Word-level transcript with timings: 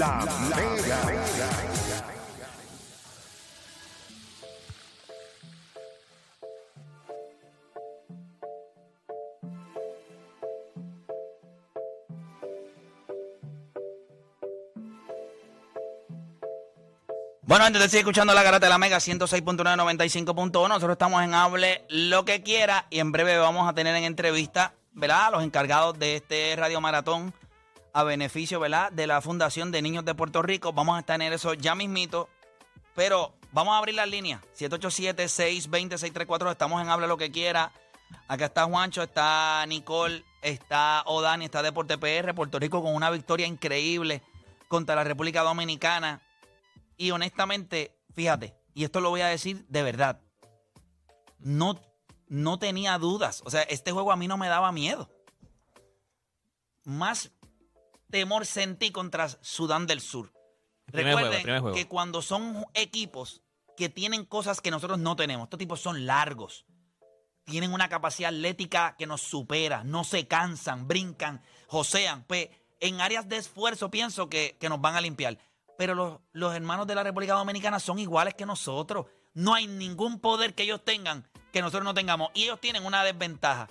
La, 0.00 0.24
Mega. 0.56 0.98
Bueno, 17.42 17.64
antes 17.66 17.82
de 17.82 17.88
seguir 17.90 17.98
escuchando 17.98 18.32
la 18.32 18.42
garata 18.42 18.64
de 18.64 18.70
la 18.70 18.78
Mega 18.78 18.96
106.995.1, 18.96 20.68
nosotros 20.68 20.92
estamos 20.92 21.22
en 21.22 21.34
Hable 21.34 21.84
lo 21.90 22.24
que 22.24 22.42
quiera 22.42 22.86
y 22.88 23.00
en 23.00 23.12
breve 23.12 23.36
vamos 23.36 23.68
a 23.68 23.74
tener 23.74 23.94
en 23.94 24.04
entrevista, 24.04 24.72
¿verdad? 24.92 25.26
A 25.26 25.30
los 25.32 25.42
encargados 25.42 25.98
de 25.98 26.16
este 26.16 26.56
radio 26.56 26.80
maratón 26.80 27.34
a 27.92 28.04
beneficio, 28.04 28.60
¿verdad? 28.60 28.92
De 28.92 29.06
la 29.06 29.20
Fundación 29.20 29.70
de 29.70 29.82
Niños 29.82 30.04
de 30.04 30.14
Puerto 30.14 30.42
Rico. 30.42 30.72
Vamos 30.72 30.98
a 30.98 31.02
tener 31.02 31.32
eso 31.32 31.54
ya 31.54 31.74
mismito, 31.74 32.28
pero 32.94 33.34
vamos 33.52 33.74
a 33.74 33.78
abrir 33.78 33.94
las 33.94 34.08
líneas. 34.08 34.42
787-620-634, 34.58 36.50
estamos 36.50 36.82
en 36.82 36.88
Hable 36.88 37.06
lo 37.06 37.16
que 37.16 37.30
quiera. 37.30 37.72
Acá 38.28 38.46
está 38.46 38.64
Juancho, 38.64 39.02
está 39.02 39.64
Nicole, 39.66 40.24
está 40.42 41.02
Odani, 41.06 41.44
está 41.46 41.62
Deporte 41.62 41.98
PR, 41.98 42.34
Puerto 42.34 42.58
Rico 42.58 42.82
con 42.82 42.94
una 42.94 43.10
victoria 43.10 43.46
increíble 43.46 44.22
contra 44.68 44.94
la 44.94 45.04
República 45.04 45.42
Dominicana. 45.42 46.22
Y 46.96 47.10
honestamente, 47.12 47.96
fíjate, 48.14 48.54
y 48.74 48.84
esto 48.84 49.00
lo 49.00 49.10
voy 49.10 49.20
a 49.20 49.26
decir 49.26 49.64
de 49.68 49.82
verdad, 49.82 50.20
no, 51.38 51.80
no 52.28 52.58
tenía 52.58 52.98
dudas. 52.98 53.42
O 53.44 53.50
sea, 53.50 53.62
este 53.62 53.92
juego 53.92 54.12
a 54.12 54.16
mí 54.16 54.28
no 54.28 54.36
me 54.36 54.48
daba 54.48 54.72
miedo. 54.72 55.10
Más 56.84 57.32
temor 58.10 58.46
sentí 58.46 58.90
contra 58.90 59.28
Sudán 59.28 59.86
del 59.86 60.00
Sur. 60.00 60.32
Recuerden 60.86 61.42
juego. 61.42 61.72
que 61.72 61.86
cuando 61.86 62.20
son 62.20 62.66
equipos 62.74 63.42
que 63.76 63.88
tienen 63.88 64.24
cosas 64.24 64.60
que 64.60 64.70
nosotros 64.70 64.98
no 64.98 65.16
tenemos, 65.16 65.44
estos 65.44 65.58
tipos 65.58 65.80
son 65.80 66.04
largos, 66.04 66.66
tienen 67.44 67.72
una 67.72 67.88
capacidad 67.88 68.30
atlética 68.30 68.96
que 68.98 69.06
nos 69.06 69.22
supera, 69.22 69.84
no 69.84 70.04
se 70.04 70.26
cansan, 70.26 70.86
brincan, 70.86 71.42
josean. 71.66 72.24
Pues 72.24 72.48
en 72.80 73.00
áreas 73.00 73.28
de 73.28 73.36
esfuerzo 73.36 73.90
pienso 73.90 74.28
que, 74.28 74.56
que 74.60 74.68
nos 74.68 74.80
van 74.80 74.96
a 74.96 75.00
limpiar. 75.00 75.38
Pero 75.78 75.94
los, 75.94 76.20
los 76.32 76.54
hermanos 76.54 76.86
de 76.86 76.94
la 76.94 77.02
República 77.02 77.34
Dominicana 77.34 77.80
son 77.80 77.98
iguales 77.98 78.34
que 78.34 78.46
nosotros. 78.46 79.06
No 79.32 79.54
hay 79.54 79.66
ningún 79.66 80.20
poder 80.20 80.54
que 80.54 80.64
ellos 80.64 80.84
tengan 80.84 81.26
que 81.52 81.60
nosotros 81.60 81.84
no 81.84 81.94
tengamos. 81.94 82.30
Y 82.34 82.44
ellos 82.44 82.60
tienen 82.60 82.84
una 82.84 83.04
desventaja. 83.04 83.68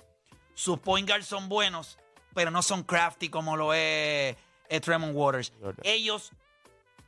Sus 0.54 0.78
point 0.78 1.08
guards 1.08 1.26
son 1.26 1.48
buenos, 1.48 1.98
pero 2.34 2.50
no 2.50 2.62
son 2.62 2.82
crafty 2.82 3.28
como 3.28 3.56
lo 3.56 3.72
es 3.74 4.36
eh, 4.68 4.80
Tremont 4.80 5.14
Waters. 5.14 5.52
Ellos, 5.82 6.30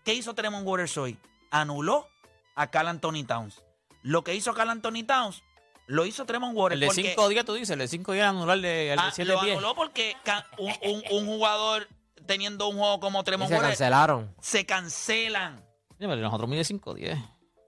¿qué 0.05 0.15
hizo 0.15 0.35
Tremont 0.35 0.67
Waters 0.67 0.97
hoy? 0.99 1.19
Anuló 1.51 2.09
a 2.55 2.71
Cal 2.71 2.89
Anthony 2.89 3.25
Towns. 3.27 3.63
Lo 4.03 4.25
que 4.25 4.35
hizo 4.35 4.53
Cal 4.55 4.69
Anthony 4.71 5.05
Towns, 5.07 5.43
lo 5.87 6.05
hizo 6.07 6.25
Tremont 6.27 6.57
Waters. 6.57 6.75
El 6.75 6.81
de 6.81 6.87
porque- 6.87 7.03
5 7.11 7.29
días, 7.29 7.45
tú 7.45 7.55
dices, 7.55 7.71
el 7.71 7.79
de 7.79 7.89
5 7.89 8.13
días 8.13 8.29
anularle 8.29 8.93
al 8.93 8.99
Ah, 8.99 9.07
de 9.07 9.13
7 9.13 9.33
lo 9.33 9.41
pies. 9.41 9.53
anuló 9.53 9.75
porque 9.75 10.17
un, 10.59 10.73
un- 10.83 11.03
un 11.11 11.27
jugador 11.27 11.89
teniendo 12.27 12.69
un 12.69 12.79
juego 12.79 13.01
como 13.01 13.23
Tremont 13.25 13.49
se 13.49 13.55
Waters 13.57 13.71
cancelaron. 13.79 14.35
se 14.41 14.65
cancelan. 14.67 15.59
Sí, 15.91 16.07
pero 16.09 16.17
nosotros 16.17 16.49
mide 16.49 16.65
5 16.65 16.95
días. 16.95 17.19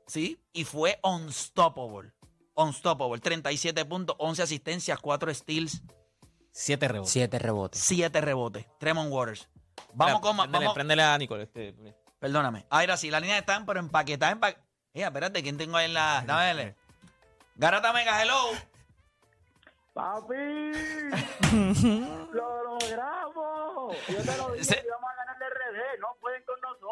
¿Sí? 0.07 0.39
Y 0.53 0.65
fue 0.65 0.99
unstoppable. 1.03 2.13
Unstoppable. 2.55 3.21
37 3.21 3.85
puntos, 3.85 4.17
11 4.19 4.43
asistencias, 4.43 4.99
4 5.01 5.33
steals, 5.35 5.83
7 6.55 6.87
rebotes. 6.87 7.13
Siete 7.13 7.39
rebotes. 7.41 7.81
7 7.81 8.21
rebotes. 8.21 8.65
Tremont 8.79 9.11
Waters. 9.11 9.49
Vamos 9.93 10.21
con 10.21 10.37
más. 10.37 10.47
Préndele, 10.47 10.65
Vamos, 10.67 10.75
préndele 10.75 11.03
a 11.03 11.19
Nicole. 11.19 11.43
Este, 11.43 11.75
perdóname. 12.21 12.65
Ahora 12.71 12.97
sí, 12.97 13.11
las 13.11 13.21
líneas 13.21 13.41
están, 13.41 13.67
pero 13.67 13.81
empaquetadas. 13.81 14.35
Empa... 14.35 14.55
Mira, 14.93 15.09
espérate, 15.09 15.43
¿quién 15.43 15.59
tengo 15.59 15.77
ahí 15.77 15.87
en 15.87 15.95
la. 15.95 16.23
Dame 16.25 16.45
verle. 16.55 16.77
Garata 17.57 17.93
Mega, 17.93 18.23
hello. 18.23 18.53
¡Papi! 19.95 20.35
¡Lo 22.33 22.65
logramos! 22.65 23.97
Yo 24.09 24.23
te 24.23 24.37
lo 24.37 24.53
dije, 24.53 24.77
que 24.77 24.87
íbamos 24.87 25.11
a 25.11 25.17
ganar 25.17 25.39
de 25.39 25.51
RD, 25.51 26.01
no 26.01 26.09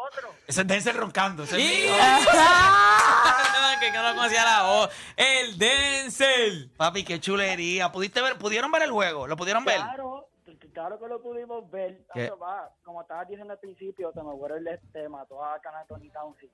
nosotros. 0.03 0.35
Ese 0.47 0.61
es 0.61 0.67
Denzel 0.67 0.97
roncando. 0.97 1.43
Ese 1.43 1.57
es 1.57 1.91
que 3.91 3.91
no 3.91 4.15
conocía 4.15 4.43
la 4.43 4.63
voz. 4.63 4.89
El 5.17 5.57
Denzel. 5.57 6.71
Papi, 6.77 7.03
qué 7.03 7.19
chulería. 7.19 7.91
¿Pudiste 7.91 8.21
ver? 8.21 8.37
¿Pudieron 8.37 8.71
ver 8.71 8.83
el 8.83 8.91
juego? 8.91 9.27
¿Lo 9.27 9.35
pudieron 9.35 9.65
ver? 9.65 9.77
Claro, 9.77 10.27
claro 10.73 10.99
que 10.99 11.07
lo 11.07 11.21
pudimos 11.21 11.69
ver. 11.69 12.05
¿Qué? 12.13 12.29
Va, 12.31 12.69
Como 12.83 13.01
estabas 13.01 13.27
diciendo 13.27 13.53
al 13.53 13.59
principio, 13.59 14.11
te 14.11 14.23
me 14.23 14.31
acuerdo 14.31 14.57
el 14.57 14.67
este 14.67 15.09
mató 15.09 15.43
a 15.43 15.59
Can 15.59 15.75
Anthony 15.75 16.09
Townsend. 16.13 16.51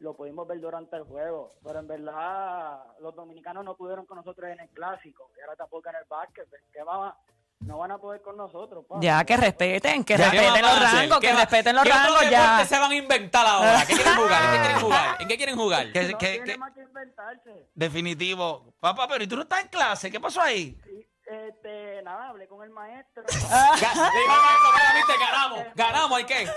Lo 0.00 0.14
pudimos 0.14 0.48
ver 0.48 0.60
durante 0.60 0.96
el 0.96 1.04
juego, 1.04 1.50
pero 1.62 1.78
en 1.78 1.86
verdad 1.86 2.82
los 3.00 3.14
dominicanos 3.14 3.64
no 3.64 3.76
pudieron 3.76 4.06
con 4.06 4.16
nosotros 4.16 4.50
en 4.50 4.58
el 4.58 4.68
clásico, 4.70 5.30
y 5.36 5.40
ahora 5.42 5.56
tampoco 5.56 5.90
en 5.90 5.96
el 5.96 6.04
básquet. 6.08 6.48
¿Qué 6.72 6.82
va? 6.82 7.14
No 7.60 7.78
van 7.78 7.90
a 7.90 7.98
poder 7.98 8.22
con 8.22 8.36
nosotros. 8.36 8.84
pa. 8.88 8.96
Ya, 9.00 9.22
que 9.24 9.36
respeten, 9.36 10.02
que 10.02 10.16
¿Qué 10.16 10.22
respeten 10.22 10.62
los 10.62 10.80
rangos, 10.92 11.20
¿Qué 11.20 11.26
que 11.28 11.32
respeten 11.34 11.74
los 11.76 11.84
¿Qué 11.84 11.90
otro 11.90 12.02
rangos 12.04 12.20
deporte 12.20 12.30
ya. 12.36 12.64
se 12.64 12.78
van 12.78 12.90
a 12.90 12.94
inventar 12.94 13.46
ahora? 13.46 13.84
¿Qué 13.86 13.94
quieren 13.94 14.14
jugar? 14.16 14.42
¿En 14.42 14.48
qué 14.50 14.56
quieren 14.56 14.80
jugar? 14.80 15.20
¿En 15.20 15.28
qué 15.28 15.36
quieren 15.36 15.56
jugar? 15.56 15.92
¿Qué- 15.92 16.08
No 16.12 16.18
qué- 16.18 16.26
tiene 16.32 16.44
qué- 16.46 16.58
más 16.58 16.72
que 16.72 16.80
inventarse. 16.82 17.68
Definitivo. 17.74 18.74
Papá, 18.80 19.06
pero 19.08 19.22
¿y 19.24 19.26
tú 19.26 19.36
no 19.36 19.42
estás 19.42 19.60
en 19.60 19.68
clase? 19.68 20.10
¿Qué 20.10 20.18
pasó 20.18 20.40
ahí? 20.40 20.76
Sí, 20.84 21.06
Este, 21.26 22.02
nada, 22.02 22.30
hablé 22.30 22.48
con 22.48 22.64
el 22.64 22.70
maestro. 22.70 23.22
Le 23.28 23.36
dijo 23.36 23.52
al 23.54 24.42
maestro, 24.42 24.70
"Mira, 24.74 24.94
viste, 24.96 25.12
ganamos. 25.20 25.64
Ganamos, 25.76 26.20
¿y 26.20 26.24
qué? 26.24 26.48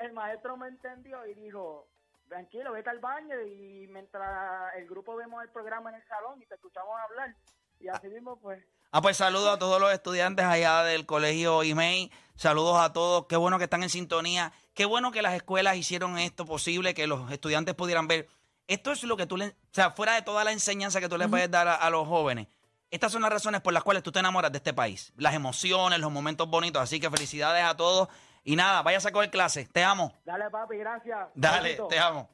el 0.00 0.12
maestro 0.12 0.56
me 0.56 0.68
entendió 0.68 1.26
y 1.26 1.34
dijo, 1.34 1.88
tranquilo, 2.28 2.72
vete 2.72 2.90
al 2.90 2.98
baño 3.00 3.34
y 3.40 3.86
mientras 3.88 4.74
el 4.76 4.86
grupo 4.86 5.16
vemos 5.16 5.42
el 5.42 5.48
programa 5.50 5.90
en 5.90 5.96
el 5.96 6.06
salón 6.06 6.40
y 6.42 6.46
te 6.46 6.54
escuchamos 6.54 6.94
hablar. 7.08 7.34
Y 7.80 7.88
así 7.88 8.08
mismo, 8.08 8.36
pues, 8.36 8.62
Ah, 8.90 9.02
pues 9.02 9.18
saludos 9.18 9.54
a 9.54 9.58
todos 9.58 9.80
los 9.80 9.92
estudiantes 9.92 10.46
allá 10.46 10.82
del 10.82 11.04
colegio 11.04 11.62
IMEI. 11.62 12.10
Saludos 12.36 12.78
a 12.80 12.92
todos. 12.92 13.26
Qué 13.28 13.36
bueno 13.36 13.58
que 13.58 13.64
están 13.64 13.82
en 13.82 13.90
sintonía. 13.90 14.52
Qué 14.72 14.86
bueno 14.86 15.10
que 15.12 15.20
las 15.20 15.34
escuelas 15.34 15.76
hicieron 15.76 16.18
esto 16.18 16.46
posible, 16.46 16.94
que 16.94 17.06
los 17.06 17.30
estudiantes 17.30 17.74
pudieran 17.74 18.08
ver. 18.08 18.28
Esto 18.66 18.92
es 18.92 19.02
lo 19.04 19.16
que 19.16 19.26
tú 19.26 19.36
le... 19.36 19.48
O 19.48 19.52
sea, 19.72 19.90
fuera 19.90 20.14
de 20.14 20.22
toda 20.22 20.44
la 20.44 20.52
enseñanza 20.52 21.00
que 21.00 21.08
tú 21.08 21.18
les 21.18 21.28
puedes 21.28 21.50
dar 21.50 21.68
a, 21.68 21.74
a 21.74 21.90
los 21.90 22.06
jóvenes. 22.08 22.48
Estas 22.90 23.12
son 23.12 23.20
las 23.20 23.30
razones 23.30 23.60
por 23.60 23.74
las 23.74 23.82
cuales 23.82 24.02
tú 24.02 24.10
te 24.12 24.20
enamoras 24.20 24.52
de 24.52 24.58
este 24.58 24.72
país. 24.72 25.12
Las 25.16 25.34
emociones, 25.34 25.98
los 25.98 26.10
momentos 26.10 26.48
bonitos. 26.48 26.80
Así 26.80 26.98
que 26.98 27.10
felicidades 27.10 27.64
a 27.64 27.76
todos. 27.76 28.08
Y 28.44 28.56
nada, 28.56 28.82
vaya 28.82 28.98
a 29.06 29.12
coger 29.12 29.30
clase. 29.30 29.66
Te 29.66 29.84
amo. 29.84 30.14
dale 30.24 30.48
papi, 30.48 30.76
gracias. 30.78 31.28
Dale, 31.34 31.78
te 31.90 31.98
amo. 31.98 32.30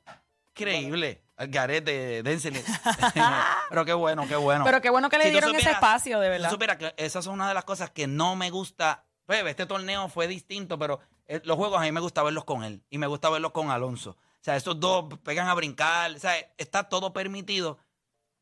Increíble. 0.50 1.23
El 1.37 1.49
garete, 1.49 2.22
Denzel. 2.22 2.55
Pero 3.69 3.84
qué 3.84 3.93
bueno, 3.93 4.27
qué 4.28 4.37
bueno. 4.37 4.65
Pero 4.65 4.81
qué 4.81 4.91
bueno 4.91 5.09
que 5.11 5.19
le 5.19 5.25
Si 5.25 5.31
dieron 5.31 5.55
ese 5.55 5.71
espacio, 5.71 6.21
de 6.21 6.27
si 6.27 6.31
verdad. 6.31 6.50
supieras 6.50 6.77
que 6.77 6.95
esas 6.97 7.25
son 7.25 7.34
una 7.34 7.49
de 7.49 7.55
las 7.55 7.65
cosas 7.65 7.91
que 7.91 8.06
no 8.06 8.37
me 8.37 8.50
gusta. 8.50 9.05
Bebe, 9.27 9.50
este 9.50 9.67
torneo 9.67 10.09
fue 10.09 10.28
distinto, 10.28 10.78
pero 10.78 11.00
eh, 11.27 11.41
los 11.45 11.56
juegos 11.56 11.78
a 11.81 11.83
mí 11.83 11.93
me 11.93 12.00
gusta 12.00 12.22
verlos 12.22 12.45
con 12.45 12.62
él 12.62 12.84
y 12.91 12.99
me 12.99 13.06
gusta 13.06 13.31
verlos 13.31 13.53
con 13.53 13.71
Alonso. 13.71 14.11
O 14.11 14.45
sea, 14.45 14.56
estos 14.56 14.78
dos 14.78 15.06
pegan 15.25 15.49
a 15.49 15.55
brincar. 15.55 16.12
O 16.12 16.19
sea, 16.19 16.34
está 16.59 16.84
todo 16.84 17.12
permitido. 17.12 17.78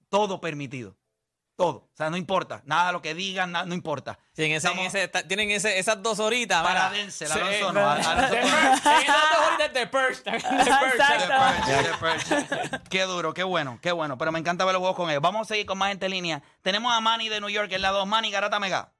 Todo 0.08 0.40
permitido. 0.40 0.96
Todo. 1.62 1.88
O 1.92 1.96
sea, 1.96 2.10
no 2.10 2.16
importa. 2.16 2.62
Nada 2.64 2.86
de 2.88 2.92
lo 2.92 3.02
que 3.02 3.14
digan, 3.14 3.52
nada, 3.52 3.64
no 3.66 3.74
importa. 3.74 4.18
Sí, 4.34 4.44
en 4.44 4.52
ese, 4.52 4.66
en 4.68 4.72
Estamos- 4.72 4.94
ese- 4.94 5.08
ta- 5.08 5.22
tienen 5.22 5.50
ese, 5.50 5.78
esas 5.78 6.02
dos 6.02 6.18
horitas. 6.18 6.62
Para. 6.62 6.90
Denzel, 6.90 7.28
Sí, 7.28 7.34
Alonso 7.38 7.72
no, 7.72 7.80
a- 7.80 7.92
Alonso 7.94 8.10
de 8.34 8.40
con- 8.40 8.50
Perch. 8.50 8.62
En 8.66 8.74
esas 9.02 9.30
dos 9.30 9.48
horitas 9.48 9.72
de. 9.72 9.82
Exacto. 11.92 12.80
Qué 12.90 13.02
duro, 13.04 13.32
qué 13.34 13.42
bueno, 13.44 13.78
qué 13.80 13.92
bueno. 13.92 14.18
Pero 14.18 14.32
me 14.32 14.38
encanta 14.38 14.64
ver 14.64 14.72
los 14.74 14.80
juegos 14.80 14.96
con 14.96 15.10
ellos. 15.10 15.22
Vamos 15.22 15.42
a 15.42 15.44
seguir 15.48 15.66
con 15.66 15.78
más 15.78 15.90
gente 15.90 16.06
en 16.06 16.12
línea. 16.12 16.42
Tenemos 16.62 16.92
a 16.92 17.00
Manny 17.00 17.28
de 17.28 17.40
New 17.40 17.50
York 17.50 17.70
en 17.72 17.82
la 17.82 17.90
2. 17.90 18.06
Manny, 18.06 18.30
Garata 18.30 18.58
Mega. 18.58 18.92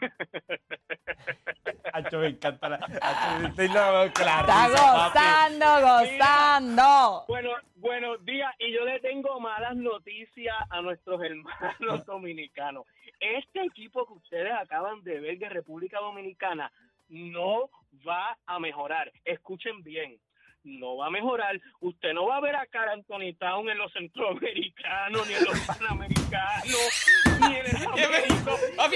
Acho, 1.92 2.18
me 2.18 2.28
encanta 2.28 2.68
la. 2.68 2.76
Acho, 2.76 3.46
estoy 3.46 3.68
claro. 3.68 4.04
Está 4.04 4.68
gozando, 4.68 5.66
gozando. 5.80 7.24
Bueno, 7.28 7.50
buenos 7.76 8.24
días. 8.24 8.54
Y 8.58 8.72
yo 8.72 8.84
le 8.84 9.00
tengo 9.00 9.40
malas 9.40 9.76
noticias 9.76 10.56
a 10.70 10.80
nuestros 10.80 11.20
hermanos 11.22 12.06
dominicanos. 12.06 12.84
Este 13.20 13.64
equipo 13.64 14.06
que 14.06 14.12
ustedes 14.12 14.52
acaban 14.52 15.02
de 15.02 15.20
ver 15.20 15.38
de 15.38 15.48
República 15.48 15.98
Dominicana 15.98 16.70
no 17.08 17.68
va 18.06 18.36
a 18.46 18.58
mejorar. 18.58 19.10
Escuchen 19.24 19.82
bien. 19.82 20.18
No 20.64 20.96
va 20.98 21.06
a 21.06 21.10
mejorar. 21.10 21.60
Usted 21.80 22.12
no 22.12 22.26
va 22.26 22.36
a 22.36 22.40
ver 22.40 22.56
a 22.56 22.66
Cara 22.66 22.92
Anthony 22.92 23.32
Town 23.38 23.68
en 23.70 23.78
los 23.78 23.92
centroamericanos, 23.92 25.26
ni 25.26 25.34
en 25.34 25.44
los 25.44 25.60
panamericanos, 25.66 27.27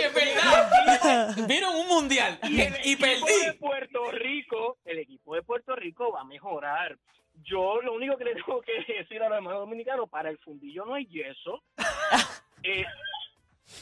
en 0.01 0.15
verdad. 0.15 1.37
Vieron 1.49 1.75
un 1.75 1.89
mundial 1.89 2.39
Y 2.45 2.61
el 2.61 2.75
y 2.85 2.93
equipo 2.93 3.07
de 3.07 3.17
perdí. 3.21 3.59
Puerto 3.59 4.11
Rico, 4.13 4.79
el 4.85 4.99
equipo 4.99 5.35
de 5.35 5.43
Puerto 5.43 5.77
Rico 5.77 6.13
va 6.13 6.21
a 6.21 6.25
mejorar. 6.25 6.99
Yo 7.45 7.81
lo 7.83 7.95
único 7.95 8.17
que 8.17 8.25
le 8.25 8.35
tengo 8.35 8.61
que 8.63 8.73
decir 8.95 9.23
a 9.23 9.29
los 9.29 9.37
hermanos 9.37 9.61
dominicanos, 9.61 10.09
para 10.09 10.31
el 10.31 10.39
fundillo 10.39 10.85
no 10.85 10.95
hay 10.95 11.07
yeso. 11.07 11.63
Eh, 12.65 12.85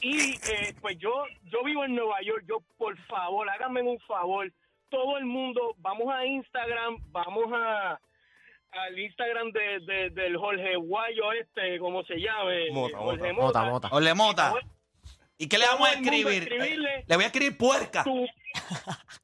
y 0.01 0.37
eh, 0.37 0.75
pues 0.81 0.97
yo 0.97 1.25
yo 1.43 1.62
vivo 1.62 1.85
en 1.85 1.95
Nueva 1.95 2.23
York, 2.23 2.45
yo 2.49 2.62
por 2.79 2.97
favor, 3.09 3.47
háganme 3.51 3.83
un 3.83 3.99
favor, 4.01 4.51
todo 4.89 5.19
el 5.19 5.27
mundo, 5.27 5.75
vamos 5.77 6.09
a 6.11 6.25
Instagram, 6.25 6.97
vamos 7.11 7.45
a 7.53 8.01
al 8.73 8.99
Instagram 8.99 9.51
de, 9.53 9.81
de- 9.81 10.11
del 10.11 10.37
Jorge 10.37 10.77
Guayo 10.77 11.33
este, 11.33 11.79
¿cómo 11.79 12.03
se 12.05 12.17
llame? 12.17 12.71
Mota, 12.73 12.99
Jorge 12.99 13.33
mota, 13.33 13.63
mota, 13.63 13.71
mota. 13.71 13.89
Ole 13.93 14.15
Mota. 14.15 14.55
¿Y 15.39 15.49
qué 15.49 15.57
le 15.57 15.67
vamos 15.67 15.89
a 15.89 15.93
escribir? 15.95 16.47
Le 17.07 17.15
voy 17.17 17.25
a 17.25 17.29
escribir 17.29 17.57
puerca. 17.57 18.05
Tu, 18.05 18.27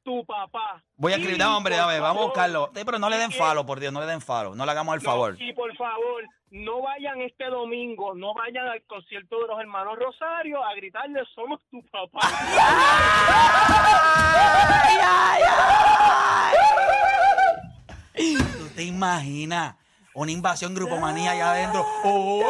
tu 0.03 0.25
papá. 0.25 0.81
Voy 0.95 1.13
a 1.13 1.17
escribir, 1.17 1.37
dame, 1.37 1.55
hombre, 1.55 1.75
por 1.75 1.81
dame, 1.85 1.99
vamos 1.99 2.23
a 2.23 2.25
buscarlo. 2.25 2.71
Sí, 2.73 2.81
pero 2.83 2.97
no 2.97 3.07
le 3.09 3.17
den 3.17 3.31
falo, 3.31 3.65
por 3.67 3.79
Dios, 3.79 3.93
no 3.93 3.99
le 3.99 4.07
den 4.07 4.21
falo. 4.21 4.55
No 4.55 4.65
le 4.65 4.71
hagamos 4.71 4.95
el 4.95 5.03
No, 5.03 5.09
favor. 5.11 5.35
y 5.39 5.53
por 5.53 5.75
favor, 5.77 6.23
no 6.49 6.81
vayan 6.81 7.21
este 7.21 7.45
domingo, 7.45 8.15
no 8.15 8.33
vayan 8.33 8.67
al 8.67 8.81
concierto 8.87 9.39
de 9.41 9.47
los 9.47 9.59
hermanos 9.59 9.95
Rosario 9.99 10.63
a 10.63 10.73
gritarle 10.73 11.21
somos 11.35 11.59
tu 11.69 11.83
papá. 11.91 12.19
¿Tú 18.17 18.67
te 18.75 18.83
imaginas 18.83 19.75
una 20.13 20.31
invasión 20.31 20.73
grupo 20.73 20.97
manía 20.97 21.31
allá 21.31 21.51
adentro? 21.51 21.85
¡Oh, 22.03 22.41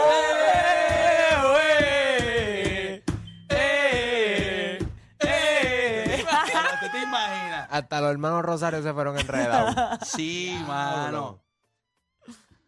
eh, 1.51 3.03
eh, 3.49 4.79
eh! 5.19 6.25
¿Tú 6.79 6.87
te 6.91 7.01
imaginas? 7.01 7.67
Hasta 7.69 8.01
los 8.01 8.11
hermanos 8.11 8.43
Rosario 8.43 8.81
se 8.81 8.93
fueron 8.93 9.19
enredados. 9.19 9.75
Sí, 10.05 10.57
mano. 10.67 11.39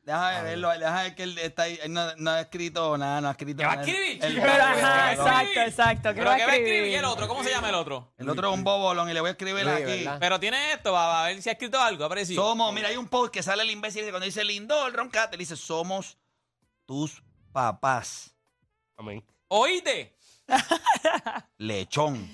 Déjame 0.10 0.42
verlo, 0.42 0.70
déjame 0.70 1.04
ver 1.04 1.16
que 1.16 1.22
él 1.24 1.38
está 1.38 1.64
ahí. 1.64 1.80
Él 1.84 1.94
no, 1.94 2.16
no 2.16 2.32
ha 2.32 2.42
escrito 2.42 2.98
nada, 2.98 3.22
no 3.22 3.28
ha 3.28 3.32
escrito 3.32 3.60
¿Qué 3.60 3.66
va 3.66 3.74
a 3.74 3.76
nada. 3.76 3.88
escribir? 3.88 4.20
Pero 4.20 4.64
ajá, 4.64 5.14
exacto, 5.14 5.60
exacto. 5.62 6.10
¿Qué 6.10 6.16
¿Pero 6.16 6.26
va 6.26 6.34
a 6.34 6.38
qué 6.38 6.46
va 6.48 6.52
a 6.52 6.56
escribir? 6.56 6.74
escribir? 6.78 6.92
¿Y 6.94 6.96
el 6.96 7.06
otro? 7.06 7.28
¿Cómo 7.28 7.44
se 7.44 7.52
llama 7.52 7.70
el 7.70 7.76
otro? 7.76 8.12
el 8.18 8.28
otro 8.28 8.50
es 8.50 8.54
un 8.58 8.64
bobolón 8.64 9.08
y 9.08 9.14
le 9.14 9.20
voy 9.22 9.28
a 9.28 9.32
escribir 9.34 9.66
Sí, 9.66 9.70
aquí. 9.70 9.84
¿verdad? 10.04 10.18
Pero 10.20 10.40
tiene 10.40 10.74
esto, 10.74 10.94
va 10.94 11.24
a 11.26 11.28
ver 11.28 11.40
si 11.44 11.50
ha 11.50 11.52
escrito 11.52 11.80
algo, 11.80 12.06
ha 12.06 12.10
parecido. 12.10 12.42
Somos, 12.44 12.74
mira, 12.74 12.88
hay 12.88 12.98
un 12.98 13.08
post 13.08 13.32
que 13.32 13.44
sale 13.44 13.62
el 13.62 13.70
imbécil 13.70 14.04
y 14.04 14.10
cuando 14.10 14.26
dice 14.26 14.44
Lindor, 14.44 14.92
roncate, 14.94 15.38
dice, 15.38 15.56
somos 15.56 16.18
tus 16.88 17.22
papás. 17.52 18.36
Amén. 18.98 19.24
¿Oíste? 19.48 20.18
Lechón. 21.58 22.28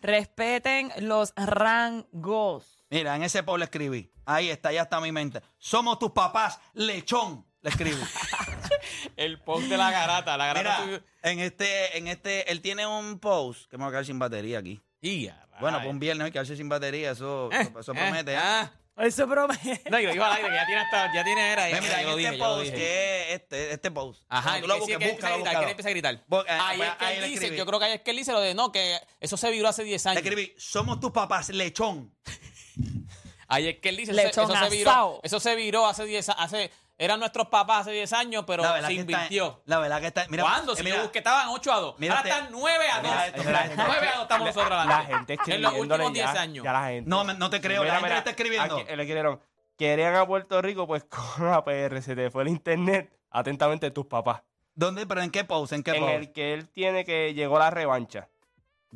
Respeten 0.00 0.92
los 1.00 1.32
rangos. 1.36 2.84
Mira, 2.88 3.16
en 3.16 3.24
ese 3.24 3.42
post 3.42 3.58
le 3.58 3.64
escribí. 3.64 4.12
Ahí 4.26 4.50
está, 4.50 4.72
ya 4.72 4.82
está 4.82 5.00
mi 5.00 5.12
mente. 5.12 5.40
Somos 5.56 5.98
tus 5.98 6.10
papás, 6.10 6.58
lechón. 6.74 7.46
Le 7.62 7.70
escribí. 7.70 7.96
El 9.16 9.40
post 9.40 9.66
de 9.68 9.76
la 9.76 9.90
garata. 9.90 10.36
La 10.36 10.46
garata. 10.46 10.84
Mira, 10.84 11.02
en 11.22 11.40
este, 11.40 11.96
en 11.98 12.08
este, 12.08 12.50
él 12.50 12.60
tiene 12.60 12.86
un 12.86 13.18
post 13.18 13.70
que 13.70 13.76
me 13.78 13.82
va 13.84 13.88
a 13.88 13.92
quedar 13.92 14.04
sin 14.04 14.18
batería 14.18 14.58
aquí. 14.58 14.80
Y 15.00 15.28
a 15.28 15.46
Bueno, 15.60 15.78
pues 15.78 15.90
un 15.90 15.98
viernes 15.98 16.24
hay 16.24 16.30
que 16.30 16.34
quedarse 16.34 16.56
sin 16.56 16.68
batería, 16.68 17.12
eso, 17.12 17.48
Eh, 17.52 17.68
eso 17.80 17.94
promete. 17.94 18.32
¿eh? 18.34 18.38
ah. 18.38 18.70
Eso 18.98 19.28
promete. 19.28 19.82
No, 19.90 20.00
yo 20.00 20.10
iba 20.10 20.26
al 20.26 20.36
aire, 20.38 20.48
que 20.48 20.54
ya 20.54 20.66
tiene 20.66 20.80
hasta, 20.80 21.14
ya 21.14 21.24
tiene 21.24 21.52
era. 21.52 21.66
Mira, 21.80 22.02
lo 22.02 22.10
este 22.18 22.30
dije, 22.30 22.38
post, 22.38 22.70
que 22.72 23.22
es 23.34 23.40
este, 23.40 23.72
este 23.74 23.90
post. 23.90 24.22
Ajá, 24.28 24.60
tú 24.60 24.66
lo 24.66 24.74
que 24.74 24.80
sí, 24.86 24.92
busques, 24.94 24.98
que 24.98 25.04
empieza 25.04 25.26
a 25.28 25.36
búscalo, 25.36 25.36
gritar, 25.36 25.52
que 25.52 25.56
búscalo. 25.56 25.70
empieza 25.70 25.88
a 25.88 25.92
gritar. 25.92 26.26
Bu- 26.28 26.44
eh, 26.44 26.58
Ahí 26.60 26.76
pues, 26.78 26.88
es 26.90 26.94
que 26.96 27.04
ahí 27.04 27.14
él 27.16 27.20
le 27.22 27.28
dice, 27.28 27.56
yo 27.56 27.66
creo 27.66 27.78
que 27.78 27.84
ahí 27.84 27.92
es 27.92 28.00
que 28.00 28.10
él 28.10 28.16
dice 28.16 28.32
lo 28.32 28.40
de 28.40 28.54
no, 28.54 28.72
que 28.72 28.96
eso 29.20 29.36
se 29.36 29.50
viró 29.50 29.68
hace 29.68 29.84
10 29.84 30.02
Le 30.04 30.10
años. 30.10 30.22
escribí, 30.22 30.54
somos 30.56 30.98
tus 30.98 31.10
papás, 31.10 31.50
lechón. 31.50 32.12
Ahí 33.48 33.68
es 33.68 33.78
que 33.78 33.88
él 33.90 33.96
dice, 33.96 34.12
eso, 34.12 34.42
eso 34.42 34.56
se 34.56 34.70
viró, 34.70 35.20
eso 35.22 35.40
se 35.40 35.54
viró 35.54 35.86
hace 35.86 36.04
10 36.04 36.28
a- 36.30 36.32
hace 36.32 36.70
eran 36.98 37.20
nuestros 37.20 37.48
papás 37.48 37.82
hace 37.82 37.90
10 37.92 38.12
años, 38.14 38.44
pero 38.46 38.62
La 38.62 38.68
se 38.80 38.88
que 38.88 39.00
está- 39.00 39.12
invirtió. 39.12 39.62
la 39.66 39.78
verdad 39.78 40.00
que 40.00 40.06
está. 40.06 40.26
Mira, 40.30 40.44
¿Cuándo? 40.44 40.72
eh, 40.72 40.76
Si 40.76 40.82
mira, 40.82 41.04
estaban 41.12 41.48
8 41.50 41.72
a 41.72 41.76
2. 41.80 41.94
Mira 41.98 42.16
Ahora 42.16 42.28
están 42.30 42.48
9 42.50 42.84
a 42.90 42.94
2. 42.96 43.02
mira 43.02 43.26
esto, 43.26 43.42
9 43.44 44.08
a 44.08 44.12
2 44.14 44.22
estamos 44.22 44.46
nosotros 44.46 44.70
La 44.70 44.82
adelante. 44.98 45.36
gente 45.36 45.54
En 45.54 45.62
los 45.62 45.74
últimos 45.74 46.12
10 46.14 46.32
ya, 46.32 46.40
años. 46.40 46.64
ya 46.64 46.72
la 46.72 46.86
gente. 46.88 47.10
No, 47.10 47.22
no 47.24 47.50
te 47.50 47.60
creo, 47.60 47.84
la 47.84 48.00
gente 48.00 48.16
está 48.16 48.30
escribiendo. 48.30 48.76
aquí 48.78 48.84
le 48.96 49.02
escribieron, 49.02 49.40
querían 49.76 50.14
a 50.16 50.26
Puerto 50.26 50.62
Rico, 50.62 50.86
pues 50.86 51.04
con 51.38 51.50
la 51.50 51.62
PR, 51.62 52.00
se 52.02 52.16
te 52.16 52.30
fue 52.30 52.42
el 52.44 52.48
internet, 52.48 53.12
atentamente 53.30 53.90
tus 53.90 54.06
papás. 54.06 54.42
¿Dónde? 54.74 55.06
¿Pero 55.06 55.22
en 55.22 55.30
qué 55.30 55.44
post? 55.44 55.72
¿En 55.74 55.82
qué 55.82 55.90
En 55.92 56.00
post? 56.00 56.12
el 56.14 56.32
que 56.32 56.54
él 56.54 56.68
tiene 56.70 57.04
que 57.04 57.32
llegó 57.34 57.58
la 57.58 57.70
revancha. 57.70 58.28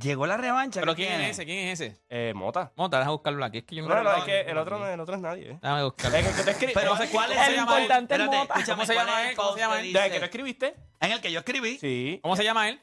Llegó 0.00 0.26
la 0.26 0.37
revancha. 0.37 0.81
Pero 0.81 0.94
¿qué 0.94 1.02
¿quién 1.05 1.08
tiene? 1.19 1.31
es 1.31 1.37
ese? 1.38 1.44
¿Quién 1.47 1.69
es 1.69 1.81
ese? 1.81 2.00
Eh, 2.08 2.32
Mota. 2.35 2.73
Vamos, 2.76 2.91
déjame 2.91 3.11
buscarlo 3.11 3.44
aquí. 3.44 3.58
Es 3.58 3.64
que 3.64 3.75
yo 3.76 3.82
no 3.87 4.02
No, 4.02 4.17
es 4.17 4.25
que 4.25 4.41
el 4.43 4.56
otro 4.58 4.79
no, 4.79 4.87
el 4.88 5.00
otro 5.00 5.14
es 5.17 5.20
nadie. 5.20 5.50
¿eh? 5.50 5.58
Déjame 5.61 5.85
buscarlo. 5.85 6.17
Es 6.19 6.26
que, 6.29 6.35
que 6.35 6.43
te 6.43 6.50
escri- 6.52 6.73
Pero, 6.75 6.91
¿cuál 6.97 7.08
cómo 7.11 7.23
es 7.32 7.38
se 7.47 7.50
El 7.50 7.56
llama 7.56 7.76
él? 7.76 7.82
importante 7.82 8.19
Mota. 8.19 8.37
escúchame, 8.61 8.67
¿Cómo 8.75 8.87
se 8.87 8.94
¿cuál 8.94 9.06
llama 9.06 9.19
es 9.20 9.25
el 9.25 9.31
él? 9.31 9.37
¿Cómo 9.37 9.52
se 9.52 9.58
llama 9.58 9.81
él? 9.81 9.93
¿De 9.93 10.11
que 10.11 10.19
tú 10.19 10.25
escribiste? 10.25 10.76
En 11.00 11.12
el 11.12 11.20
que 11.20 11.32
yo 11.32 11.38
escribí. 11.41 11.79
Sí. 11.79 12.20
¿Cómo 12.23 12.37
se 12.37 12.44
llama 12.44 12.69
él? 12.69 12.81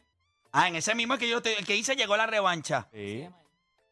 Ah, 0.51 0.67
en 0.67 0.75
ese 0.75 0.95
mismo 0.95 1.13
es 1.15 1.19
que 1.19 1.29
yo 1.29 1.41
te- 1.41 1.57
el 1.57 1.65
que 1.65 1.75
hice 1.75 1.95
llegó 1.95 2.15
la 2.17 2.27
revancha. 2.27 2.87
Sí. 2.93 3.27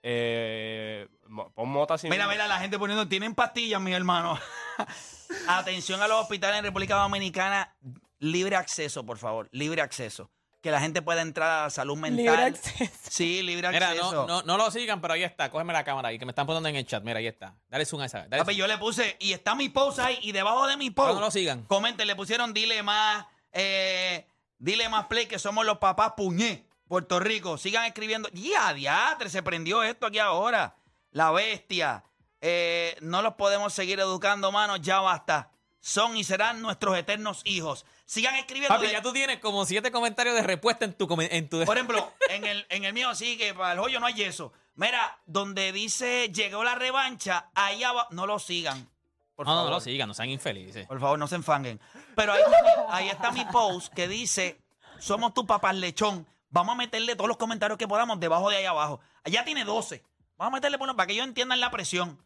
Eh, 0.04 1.08
pon 1.56 1.70
Mota 1.70 1.98
sin. 1.98 2.10
Mira, 2.12 2.28
mira, 2.28 2.46
la 2.48 2.60
gente 2.60 2.78
poniendo, 2.78 3.08
tienen 3.08 3.34
pastillas, 3.34 3.82
mis 3.82 3.96
hermanos. 3.96 4.40
Atención 5.48 6.02
a 6.02 6.08
los 6.08 6.22
hospitales 6.22 6.60
en 6.60 6.66
República 6.66 6.96
Dominicana, 6.96 7.76
libre 8.20 8.56
acceso, 8.56 9.06
por 9.06 9.18
favor, 9.18 9.50
libre 9.52 9.82
acceso. 9.82 10.30
Que 10.66 10.72
la 10.72 10.80
gente 10.80 11.04
pueda 11.04 11.22
entrar 11.22 11.66
a 11.66 11.70
salud 11.70 11.96
mental. 11.96 12.26
Libre 12.26 12.42
acceso. 12.42 12.92
Sí, 13.08 13.44
libre 13.44 13.70
Mira, 13.70 13.90
acceso. 13.90 14.26
no, 14.26 14.26
no, 14.26 14.42
no 14.42 14.58
lo 14.58 14.72
sigan, 14.72 15.00
pero 15.00 15.14
ahí 15.14 15.22
está. 15.22 15.52
Cógeme 15.52 15.74
la 15.74 15.84
cámara 15.84 16.08
ahí, 16.08 16.18
que 16.18 16.26
me 16.26 16.32
están 16.32 16.48
poniendo 16.48 16.68
en 16.68 16.76
el 16.76 16.88
chat. 16.88 17.04
Mira, 17.04 17.20
ahí 17.20 17.28
está. 17.28 17.54
Dale 17.70 17.86
zoom 17.86 18.02
a 18.02 18.08
esa. 18.08 18.26
Dale 18.28 18.38
Papi, 18.38 18.54
zoom. 18.54 18.62
yo 18.62 18.66
le 18.66 18.80
puse, 18.80 19.16
y 19.20 19.34
está 19.34 19.54
mi 19.54 19.70
post 19.70 20.00
ahí, 20.00 20.18
y 20.24 20.32
debajo 20.32 20.66
de 20.66 20.76
mi 20.76 20.90
post. 20.90 21.10
Pero 21.10 21.20
no 21.20 21.26
lo 21.28 21.30
sigan. 21.30 21.66
Comenten, 21.66 22.08
le 22.08 22.16
pusieron, 22.16 22.52
dile 22.52 22.82
más, 22.82 23.28
eh, 23.52 24.26
dile 24.58 24.90
más 24.90 25.06
play, 25.06 25.28
que 25.28 25.38
somos 25.38 25.68
los 25.68 25.78
papás 25.78 26.14
puñé, 26.18 26.66
Puerto 26.88 27.20
Rico. 27.20 27.60
Sigan 27.60 27.86
escribiendo. 27.86 28.28
Ya, 28.34 28.74
diatre, 28.74 29.30
se 29.30 29.44
prendió 29.44 29.84
esto 29.84 30.08
aquí 30.08 30.18
ahora. 30.18 30.78
La 31.12 31.30
bestia. 31.30 32.04
Eh, 32.42 32.98
no 33.02 33.22
los 33.22 33.36
podemos 33.36 33.72
seguir 33.72 34.00
educando, 34.00 34.52
mano, 34.52 34.78
ya 34.78 35.00
basta. 35.00 35.52
Son 35.86 36.18
y 36.18 36.24
serán 36.24 36.64
nuestros 36.64 36.98
eternos 36.98 37.42
hijos. 37.44 37.86
Sigan 38.08 38.34
escribiendo. 38.38 38.74
Papi, 38.74 38.88
de- 38.88 38.94
ya 38.94 39.04
tú 39.04 39.14
tienes 39.14 39.38
como 39.38 39.68
siete 39.68 39.92
comentarios 39.92 40.34
de 40.34 40.42
respuesta 40.42 40.84
en 40.84 40.94
tu... 40.94 41.08
En 41.22 41.48
tu 41.48 41.64
Por 41.64 41.78
ejemplo, 41.78 42.12
en 42.30 42.44
el, 42.44 42.66
en 42.70 42.86
el 42.86 42.94
mío 42.94 43.14
sí 43.14 43.38
que 43.38 43.54
para 43.54 43.74
el 43.74 43.80
hoyo 43.80 44.00
no 44.00 44.08
hay 44.08 44.24
eso. 44.24 44.52
Mira, 44.74 45.20
donde 45.28 45.72
dice 45.72 46.32
llegó 46.34 46.64
la 46.64 46.74
revancha, 46.74 47.52
ahí 47.54 47.84
abajo, 47.84 48.08
no 48.10 48.26
lo 48.26 48.40
sigan. 48.40 48.90
Por 49.36 49.46
no, 49.46 49.64
no 49.64 49.70
lo 49.70 49.80
sigan, 49.80 50.08
no 50.08 50.16
sean 50.16 50.32
infelices. 50.32 50.88
Por 50.88 51.00
favor, 51.00 51.20
no 51.20 51.28
se 51.28 51.36
enfanguen. 51.36 51.80
Pero 52.16 52.34
ahí, 52.34 52.42
ahí 52.90 53.10
está 53.10 53.32
mi 53.32 53.46
post 53.46 53.94
que 53.94 54.08
dice, 54.08 54.60
somos 54.98 55.36
tu 55.36 55.46
papás 55.46 55.76
lechón. 55.76 56.26
Vamos 56.50 56.74
a 56.74 56.78
meterle 56.78 57.16
todos 57.16 57.28
los 57.28 57.38
comentarios 57.38 57.78
que 57.78 57.88
podamos 57.88 58.20
debajo 58.20 58.50
de 58.50 58.58
ahí 58.58 58.66
abajo. 58.66 59.02
Allá 59.24 59.46
tiene 59.46 59.64
12. 59.64 60.04
Vamos 60.36 60.52
a 60.52 60.56
meterle 60.56 60.80
por 60.80 60.96
para 60.96 61.06
que 61.06 61.14
ellos 61.14 61.28
entiendan 61.28 61.60
la 61.60 61.70
presión. 61.70 62.20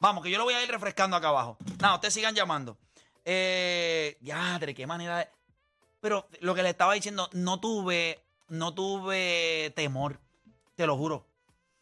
Vamos, 0.00 0.24
que 0.24 0.32
yo 0.32 0.38
lo 0.38 0.44
voy 0.44 0.54
a 0.54 0.64
ir 0.64 0.68
refrescando 0.68 1.16
acá 1.16 1.28
abajo. 1.28 1.56
Nada, 1.78 1.94
ustedes 1.94 2.14
sigan 2.14 2.34
llamando. 2.34 2.76
Eh, 3.24 4.18
yadre, 4.20 4.74
qué 4.74 4.86
manera 4.86 5.18
de... 5.18 5.28
Pero 6.00 6.28
lo 6.40 6.54
que 6.54 6.62
le 6.62 6.70
estaba 6.70 6.94
diciendo, 6.94 7.30
no 7.32 7.60
tuve, 7.60 8.22
no 8.48 8.74
tuve 8.74 9.72
temor. 9.74 10.20
Te 10.74 10.86
lo 10.86 10.96
juro. 10.96 11.26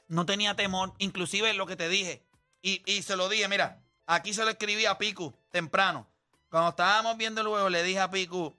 No 0.08 0.26
tenía 0.26 0.54
temor. 0.54 0.92
Inclusive 0.99 1.52
lo 1.54 1.66
que 1.66 1.76
te 1.76 1.88
dije. 1.88 2.22
Y, 2.62 2.82
y 2.87 3.02
se 3.02 3.16
lo 3.16 3.28
dije, 3.28 3.49
mira, 3.49 3.82
aquí 4.06 4.32
se 4.32 4.44
lo 4.44 4.50
escribí 4.50 4.87
a 4.87 4.99
Piku 4.99 5.34
temprano. 5.50 6.06
Cuando 6.50 6.70
estábamos 6.70 7.16
viendo 7.16 7.40
el 7.40 7.49
juego, 7.49 7.70
le 7.70 7.82
dije 7.82 7.99
a 7.99 8.11
Piku, 8.11 8.54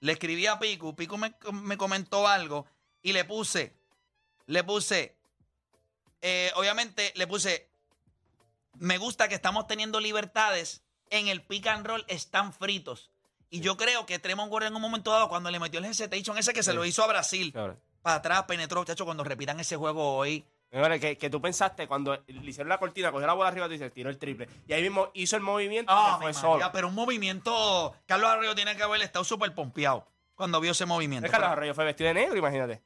le 0.00 0.12
escribí 0.12 0.46
a 0.46 0.58
Piku, 0.58 0.94
Piku 0.94 1.16
me, 1.16 1.34
me 1.52 1.76
comentó 1.76 2.28
algo 2.28 2.66
y 3.02 3.12
le 3.12 3.24
puse, 3.24 3.72
le 4.46 4.62
puse, 4.62 5.16
eh, 6.20 6.52
obviamente 6.54 7.12
le 7.16 7.26
puse, 7.26 7.68
me 8.74 8.98
gusta 8.98 9.28
que 9.28 9.34
estamos 9.34 9.66
teniendo 9.66 10.00
libertades 10.00 10.82
en 11.12 11.28
el 11.28 11.42
pick 11.42 11.66
and 11.68 11.86
roll, 11.86 12.04
están 12.08 12.52
fritos. 12.52 13.10
Y 13.50 13.60
yo 13.60 13.76
creo 13.76 14.06
que 14.06 14.18
Tremont 14.18 14.50
Gordon 14.50 14.68
en 14.68 14.76
un 14.76 14.82
momento 14.82 15.10
dado, 15.12 15.28
cuando 15.28 15.50
le 15.50 15.60
metió 15.60 15.78
el 15.78 15.84
hesitation 15.84 16.38
ese 16.38 16.52
que 16.54 16.62
se 16.62 16.70
Sí. 16.70 16.76
lo 16.76 16.84
hizo 16.86 17.04
a 17.04 17.06
Brasil, 17.06 17.52
Claro. 17.52 17.76
para 18.00 18.16
atrás, 18.16 18.44
penetró, 18.44 18.82
chacho, 18.84 19.04
cuando 19.04 19.22
repitan 19.24 19.60
ese 19.60 19.76
juego 19.76 20.16
hoy. 20.16 20.44
Que, 21.00 21.18
que 21.18 21.28
tú 21.28 21.38
pensaste 21.42 21.86
cuando 21.86 22.16
le 22.26 22.48
hicieron 22.50 22.70
la 22.70 22.78
cortina, 22.78 23.12
cogió 23.12 23.26
la 23.26 23.34
bola 23.34 23.50
arriba 23.50 23.66
y 23.66 23.70
dices, 23.72 23.92
tiró 23.92 24.08
el 24.08 24.16
triple. 24.16 24.48
Y 24.66 24.72
ahí 24.72 24.80
mismo 24.80 25.10
hizo 25.12 25.36
el 25.36 25.42
movimiento 25.42 25.92
y 25.92 26.12
se 26.14 26.18
fue 26.22 26.32
solo. 26.32 26.70
Pero 26.72 26.88
un 26.88 26.94
movimiento. 26.94 27.94
Carlos 28.06 28.30
Arroyo 28.30 28.54
tiene 28.54 28.74
que 28.74 28.82
haber 28.82 29.02
estado 29.02 29.22
súper 29.22 29.54
pompeado 29.54 30.06
cuando 30.34 30.60
vio 30.60 30.72
ese 30.72 30.86
movimiento. 30.86 31.30
Carlos 31.30 31.50
Arroyo 31.50 31.74
fue 31.74 31.84
vestido 31.84 32.08
de 32.08 32.14
negro, 32.14 32.38
imagínate. 32.38 32.80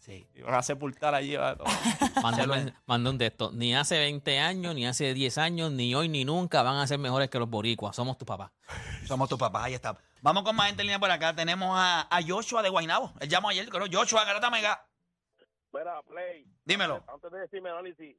Sí. 0.00 0.26
Iban 0.34 0.54
a 0.54 0.62
sepultar 0.62 1.14
allí. 1.14 1.36
Manda, 2.86 3.10
un- 3.10 3.22
estos. 3.22 3.52
Ni 3.52 3.74
hace 3.74 3.98
20 3.98 4.38
años, 4.38 4.74
ni 4.74 4.86
hace 4.86 5.12
10 5.14 5.38
años, 5.38 5.70
ni 5.72 5.94
hoy, 5.94 6.08
ni 6.08 6.24
nunca 6.24 6.62
van 6.62 6.78
a 6.78 6.86
ser 6.86 6.98
mejores 6.98 7.28
que 7.28 7.38
los 7.38 7.48
boricuas. 7.48 7.94
Somos 7.94 8.16
tus 8.18 8.26
papás. 8.26 8.50
Somos 9.06 9.28
tus 9.28 9.38
papás, 9.38 9.64
ahí 9.64 9.74
está. 9.74 9.96
Vamos 10.22 10.42
con 10.42 10.56
más 10.56 10.66
gente 10.68 10.82
en 10.82 10.86
línea 10.86 10.98
por 10.98 11.10
acá. 11.10 11.34
Tenemos 11.36 11.68
a, 11.72 12.08
a 12.10 12.22
Joshua 12.26 12.62
de 12.62 12.70
Guaynabo. 12.70 13.12
Él 13.20 13.28
llamó 13.28 13.50
ayer, 13.50 13.68
creo. 13.68 13.86
Joshua, 13.92 14.24
Garata 14.24 14.50
Mega. 14.50 14.84
Mira, 15.72 16.02
Play. 16.02 16.46
Dímelo. 16.64 17.04
Antes, 17.06 17.30
de 17.30 17.38
decir 17.40 17.62
mi 17.62 17.68
análisis, 17.68 18.16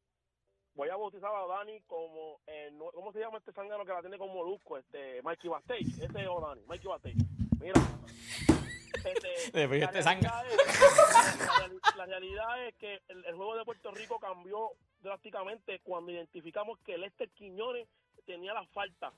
voy 0.75 0.89
a 0.89 0.95
bautizar 0.95 1.31
a 1.35 1.47
Dani 1.57 1.81
como, 1.87 2.39
eh, 2.47 2.69
no- 2.73 2.91
¿cómo 2.93 3.11
se 3.11 3.19
llama 3.19 3.39
este 3.39 3.51
sangano 3.53 3.85
que 3.85 3.91
la 3.91 4.01
tiene 4.01 4.17
con 4.17 4.31
Molusco? 4.33 4.77
Este, 4.77 5.21
Mikey 5.23 5.49
Bastage. 5.49 5.81
Ese 5.81 6.05
es 6.05 6.13
Dani, 6.13 6.61
Mikey 6.67 6.87
Bastage. 6.87 7.15
Mira. 7.59 7.81
La, 9.83 10.43
realidad 10.43 10.45
es, 10.51 11.39
la, 11.47 11.67
reali- 11.67 11.97
la 11.97 12.05
realidad 12.05 12.67
es 12.67 12.75
que 12.75 13.01
el, 13.09 13.25
el 13.25 13.35
juego 13.35 13.55
de 13.57 13.65
Puerto 13.65 13.91
Rico 13.91 14.19
cambió 14.19 14.71
drásticamente 15.01 15.79
cuando 15.83 16.11
identificamos 16.11 16.79
que 16.79 16.97
Lester 16.97 17.29
Quiñones 17.31 17.87
tenía 18.25 18.53
la 18.53 18.65
falta. 18.67 19.11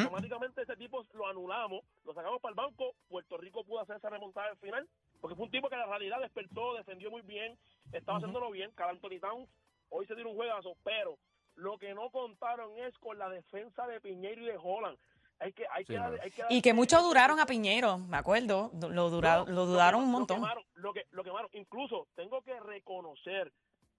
Automáticamente 0.00 0.62
ese 0.62 0.74
tipo 0.76 1.04
lo 1.12 1.26
anulamos, 1.28 1.84
lo 2.04 2.14
sacamos 2.14 2.40
para 2.40 2.50
el 2.50 2.56
banco, 2.56 2.94
Puerto 3.08 3.36
Rico 3.36 3.62
pudo 3.62 3.80
hacer 3.80 3.96
esa 3.96 4.08
remontada 4.08 4.48
al 4.48 4.56
final, 4.56 4.88
porque 5.20 5.36
fue 5.36 5.44
un 5.44 5.50
tipo 5.50 5.68
que 5.68 5.76
la 5.76 5.84
realidad 5.86 6.18
despertó, 6.20 6.74
defendió 6.74 7.10
muy 7.10 7.20
bien, 7.22 7.58
estaba 7.92 8.16
haciéndolo 8.16 8.50
bien, 8.50 8.70
Carl 8.74 8.90
Anthony 8.92 9.20
Towns, 9.20 9.48
hoy 9.90 10.06
se 10.06 10.14
dio 10.14 10.26
un 10.28 10.34
juegazo, 10.36 10.76
pero 10.82 11.18
lo 11.56 11.76
que 11.76 11.92
no 11.92 12.08
contaron 12.10 12.76
es 12.78 12.96
con 12.98 13.18
la 13.18 13.28
defensa 13.28 13.86
de 13.86 14.00
Piñeiro 14.00 14.42
y 14.42 14.46
de 14.46 14.58
Holland. 14.62 14.96
Hay 15.38 15.52
que, 15.52 15.64
hay 15.70 15.84
Sí, 15.84 15.92
que, 15.92 15.98
dar- 15.98 16.10
mano. 16.10 16.22
hay 16.22 16.30
que 16.30 16.42
Y 16.50 16.62
que 16.62 16.72
muchos 16.72 17.02
duraron 17.02 17.38
a 17.40 17.46
Piñero, 17.46 17.98
me 17.98 18.16
acuerdo. 18.16 18.70
Lo, 18.80 19.10
dura- 19.10 19.38
no, 19.38 19.46
lo 19.46 19.62
que 19.64 19.70
dudaron 19.72 20.02
un 20.02 20.10
montón. 20.10 20.38
Lo 20.40 20.44
quemaron, 20.46 20.64
lo 20.74 20.92
que, 20.94 21.06
lo 21.10 21.24
quemaron. 21.24 21.50
Incluso 21.52 22.08
tengo 22.14 22.40
que 22.42 22.58
reconocer, 22.60 23.52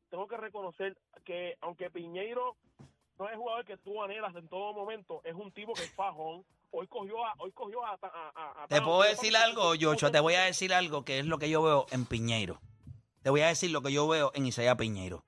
tengo 0.10 0.27
que 0.27 0.38
reconocer 0.38 0.98
que 1.24 1.56
aunque 1.62 1.89
Piñeiro 1.91 2.56
no 3.20 3.29
es 3.29 3.36
jugador 3.38 3.65
que 3.65 3.77
tú 3.77 4.01
anhelas 4.03 4.36
en 4.36 4.48
todo 4.48 4.74
momento, 4.74 5.22
es 5.24 5.34
un 5.36 5.51
tipo 5.51 5.74
que 5.74 5.84
es 5.84 5.91
fajón. 5.94 6.44
Hoy 6.72 6.88
cogió 6.88 7.24
a, 7.25 7.34
hoy 7.38 7.51
cogió 7.51 7.84
a, 7.86 7.91
a, 7.91 7.98
a- 8.01 8.63
a- 8.63 8.67
Te 8.67 8.82
puedo 8.82 9.01
decir 9.03 9.36
algo, 9.38 9.74
Yocho, 9.75 10.12
te 10.12 10.20
voy 10.20 10.34
a 10.34 10.41
decir 10.41 10.74
algo 10.74 11.06
que 11.06 11.20
es 11.20 11.25
lo 11.25 11.38
que 11.38 11.50
yo 11.50 11.62
veo 11.62 11.86
en 11.91 12.06
Piñeiro. 12.06 12.60
Te 13.22 13.29
voy 13.29 13.41
a 13.41 13.48
decir 13.48 13.72
lo 13.72 13.82
que 13.82 13.91
yo 13.91 14.08
veo 14.08 14.32
en 14.36 14.46
Isaías 14.48 14.75
Piñeiro. 14.75 15.24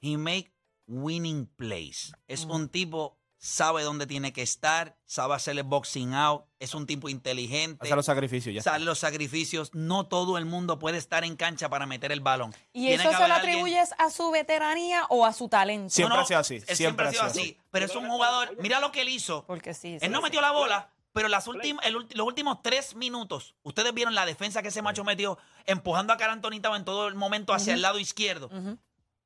He 0.00 0.16
make 0.16 0.52
winning 0.86 1.46
plays. 1.46 2.12
Es 2.28 2.44
un 2.44 2.68
tipo, 2.68 3.16
sabe 3.44 3.82
dónde 3.82 4.06
tiene 4.06 4.32
que 4.32 4.40
estar, 4.40 4.96
sabe 5.04 5.34
hacerle 5.34 5.62
boxing 5.62 6.14
out, 6.14 6.44
es 6.60 6.76
un 6.76 6.86
tipo 6.86 7.08
inteligente, 7.08 7.78
Hace 7.84 7.96
los 7.96 8.06
sacrificios 8.06 8.54
ya. 8.54 8.62
sale 8.62 8.84
los 8.84 9.00
sacrificios. 9.00 9.70
No 9.74 10.06
todo 10.06 10.38
el 10.38 10.46
mundo 10.46 10.78
puede 10.78 10.96
estar 10.98 11.24
en 11.24 11.34
cancha 11.34 11.68
para 11.68 11.84
meter 11.84 12.12
el 12.12 12.20
balón. 12.20 12.54
¿Y 12.72 12.86
Tiene 12.86 13.02
eso 13.02 13.10
que 13.10 13.16
se 13.16 13.28
lo 13.28 13.34
alguien- 13.34 13.50
atribuyes 13.56 13.90
a 13.98 14.10
su 14.10 14.30
veteranía 14.30 15.06
o 15.08 15.26
a 15.26 15.32
su 15.32 15.48
talento? 15.48 15.90
Siempre 15.90 16.10
No, 16.10 16.16
no, 16.18 16.22
ha 16.22 16.26
sido 16.26 16.38
así, 16.38 16.60
siempre 16.60 16.76
Siempre 16.76 17.06
ha 17.08 17.10
sido 17.10 17.24
así. 17.24 17.58
Pero 17.72 17.86
es 17.86 17.96
un 17.96 18.08
jugador, 18.08 18.56
mira 18.60 18.78
lo 18.78 18.92
que 18.92 19.00
él 19.00 19.08
hizo. 19.08 19.44
Porque 19.46 19.74
sí. 19.74 19.98
sí, 19.98 20.06
Él 20.06 20.12
no 20.12 20.18
sí. 20.18 20.22
metió 20.24 20.40
la 20.40 20.52
bola, 20.52 20.90
pero 21.12 21.26
las 21.26 21.48
últimas, 21.48 21.84
el 21.84 21.96
ulti- 21.96 22.14
los 22.14 22.24
últimos 22.28 22.62
tres 22.62 22.94
minutos, 22.94 23.56
ustedes 23.64 23.92
vieron 23.92 24.14
la 24.14 24.24
defensa 24.24 24.62
que 24.62 24.68
ese 24.68 24.82
macho 24.82 25.02
metió, 25.02 25.36
empujando 25.66 26.12
a 26.12 26.16
Cara 26.16 26.32
Antonita 26.32 26.74
en 26.76 26.84
todo 26.84 27.08
el 27.08 27.16
momento 27.16 27.52
hacia 27.52 27.74
el 27.74 27.82
lado 27.82 27.98
izquierdo. 27.98 28.50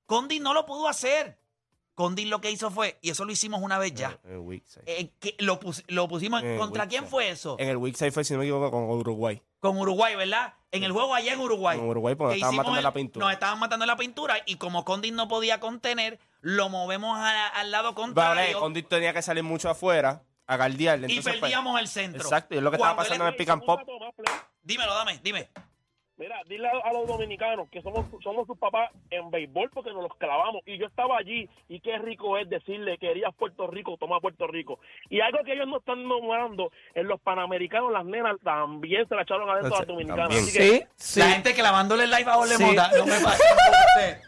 Condi 0.06 0.40
no 0.40 0.54
lo 0.54 0.64
pudo 0.64 0.88
hacer. 0.88 1.38
Condi 1.96 2.26
lo 2.26 2.40
que 2.42 2.50
hizo 2.50 2.70
fue, 2.70 2.98
y 3.00 3.08
eso 3.10 3.24
lo 3.24 3.32
hicimos 3.32 3.60
una 3.62 3.78
vez 3.78 3.94
ya, 3.94 4.18
En 4.24 4.32
el 4.34 4.38
week 4.40 4.62
side. 4.66 4.82
eh, 4.86 5.10
que 5.18 5.34
lo, 5.38 5.58
pus- 5.58 5.82
lo 5.88 6.06
pusimos. 6.06 6.42
En 6.42 6.50
el 6.50 6.58
¿Contra 6.58 6.86
quién 6.86 7.06
fue 7.06 7.30
eso? 7.30 7.56
En 7.58 7.68
el 7.70 7.78
week 7.78 7.96
side 7.96 8.12
fue, 8.12 8.22
si 8.22 8.34
no 8.34 8.38
me 8.40 8.44
equivoco, 8.44 8.70
con 8.70 8.84
Uruguay. 8.84 9.42
Con 9.60 9.78
Uruguay, 9.78 10.14
¿verdad? 10.14 10.52
En 10.70 10.84
el 10.84 10.92
juego 10.92 11.14
allá 11.14 11.32
en 11.32 11.40
Uruguay. 11.40 11.78
En 11.78 11.86
Uruguay, 11.88 12.14
porque 12.14 12.34
que 12.34 12.36
estaban 12.36 12.54
matando 12.56 12.78
el- 12.78 12.84
la 12.84 12.92
pintura. 12.92 13.24
Nos 13.26 13.32
estaban 13.32 13.58
matando 13.58 13.84
en 13.84 13.88
la 13.88 13.96
pintura 13.96 14.36
y 14.44 14.56
como 14.56 14.84
Condi 14.84 15.10
no 15.10 15.26
podía 15.26 15.58
contener, 15.58 16.18
lo 16.42 16.68
movemos 16.68 17.16
a- 17.18 17.48
al 17.48 17.70
lado 17.70 17.94
Vale, 17.94 17.94
contrario 17.96 18.60
Condit 18.60 18.88
tenía 18.88 19.14
que 19.14 19.22
salir 19.22 19.42
mucho 19.42 19.70
afuera 19.70 20.22
a 20.46 20.56
guardiarle. 20.58 21.06
y 21.08 21.12
entonces, 21.12 21.32
pues, 21.32 21.40
perdíamos 21.40 21.80
el 21.80 21.88
centro. 21.88 22.20
Exacto, 22.22 22.54
y 22.54 22.58
es 22.58 22.62
lo 22.62 22.70
que 22.70 22.76
estaba 22.76 22.94
Cuando 22.94 23.08
pasando 23.08 23.24
en 23.24 23.30
el 23.32 23.36
pick 23.36 23.48
and 23.48 23.64
pop. 23.64 23.80
Dímelo, 24.62 24.94
dame, 24.94 25.18
dime. 25.22 25.48
Mira, 26.18 26.36
dile 26.48 26.66
a, 26.68 26.88
a 26.88 26.92
los 26.94 27.06
dominicanos 27.06 27.68
que 27.70 27.82
somos, 27.82 28.06
somos 28.22 28.46
sus 28.46 28.56
papás 28.58 28.90
en 29.10 29.30
béisbol 29.30 29.68
porque 29.70 29.92
nos 29.92 30.02
los 30.02 30.16
clavamos. 30.16 30.62
Y 30.64 30.78
yo 30.78 30.86
estaba 30.86 31.18
allí 31.18 31.48
y 31.68 31.80
qué 31.80 31.98
rico 31.98 32.38
es 32.38 32.48
decirle, 32.48 32.96
querías 32.96 33.34
Puerto 33.34 33.66
Rico, 33.66 33.96
toma 33.98 34.18
Puerto 34.20 34.46
Rico. 34.46 34.80
Y 35.10 35.20
algo 35.20 35.44
que 35.44 35.52
ellos 35.52 35.68
no 35.68 35.78
están 35.78 36.06
nombrando, 36.08 36.72
en 36.94 37.06
los 37.06 37.20
panamericanos 37.20 37.92
las 37.92 38.04
nenas 38.06 38.36
también 38.42 39.06
se 39.06 39.14
la 39.14 39.22
echaron 39.22 39.48
adentro 39.50 39.76
a 39.76 39.78
las 39.80 39.88
dominicanas. 39.88 40.30
Así 40.30 40.52
que, 40.52 40.66
Sí, 40.66 40.84
sí. 40.96 41.20
La 41.20 41.28
gente 41.30 41.54
clavándole 41.54 42.04
el 42.04 42.10
live 42.10 42.30
a 42.30 42.38
Ole 42.38 42.56
Sí. 42.56 42.64
Mota, 42.64 42.90
no 42.96 43.04
me 43.04 43.20
pasa. 43.20 43.44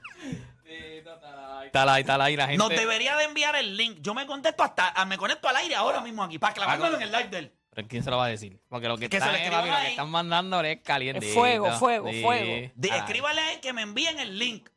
Está 1.68 1.92
ahí, 1.92 2.00
está 2.00 2.23
ahí 2.23 2.35
la 2.35 2.47
gente. 2.47 2.57
Nos 2.57 2.71
debería 2.71 3.14
de 3.16 3.25
enviar 3.25 3.54
el 3.57 3.76
link. 3.76 3.99
Yo 4.00 4.14
me 4.14 4.26
contesto 4.26 4.62
hasta, 4.62 4.88
ah, 4.97 5.04
me 5.04 5.18
conecto 5.18 5.49
al 5.49 5.57
aire 5.57 5.75
ahora 5.75 6.00
mismo 6.00 6.23
aquí, 6.23 6.38
para 6.38 6.54
clavándolo 6.54 6.97
en 6.97 7.02
el 7.02 7.12
live 7.12 7.28
del. 7.28 7.52
¿Pero 7.78 7.87
quién 7.87 8.02
se 8.02 8.11
lo 8.11 8.16
va 8.16 8.25
a 8.25 8.28
decir? 8.28 8.58
Porque 8.68 8.88
lo 8.88 8.99
que, 8.99 9.08
Que 9.08 9.20
se 9.20 9.25
están, 9.25 9.40
lo 9.52 9.56
papi, 9.56 9.68
lo 9.70 9.76
que 9.76 9.88
están 9.90 10.11
mandando 10.11 10.61
es 10.62 10.80
caliente. 10.82 11.28
Es 11.28 11.32
fuego, 11.32 11.70
fuego, 11.75 12.11
fuego. 12.23 12.73
De- 12.75 12.88
escríbale 12.88 13.40
que 13.62 13.73
me 13.73 13.82
envíen 13.82 14.18
el 14.18 14.37
link. 14.37 14.68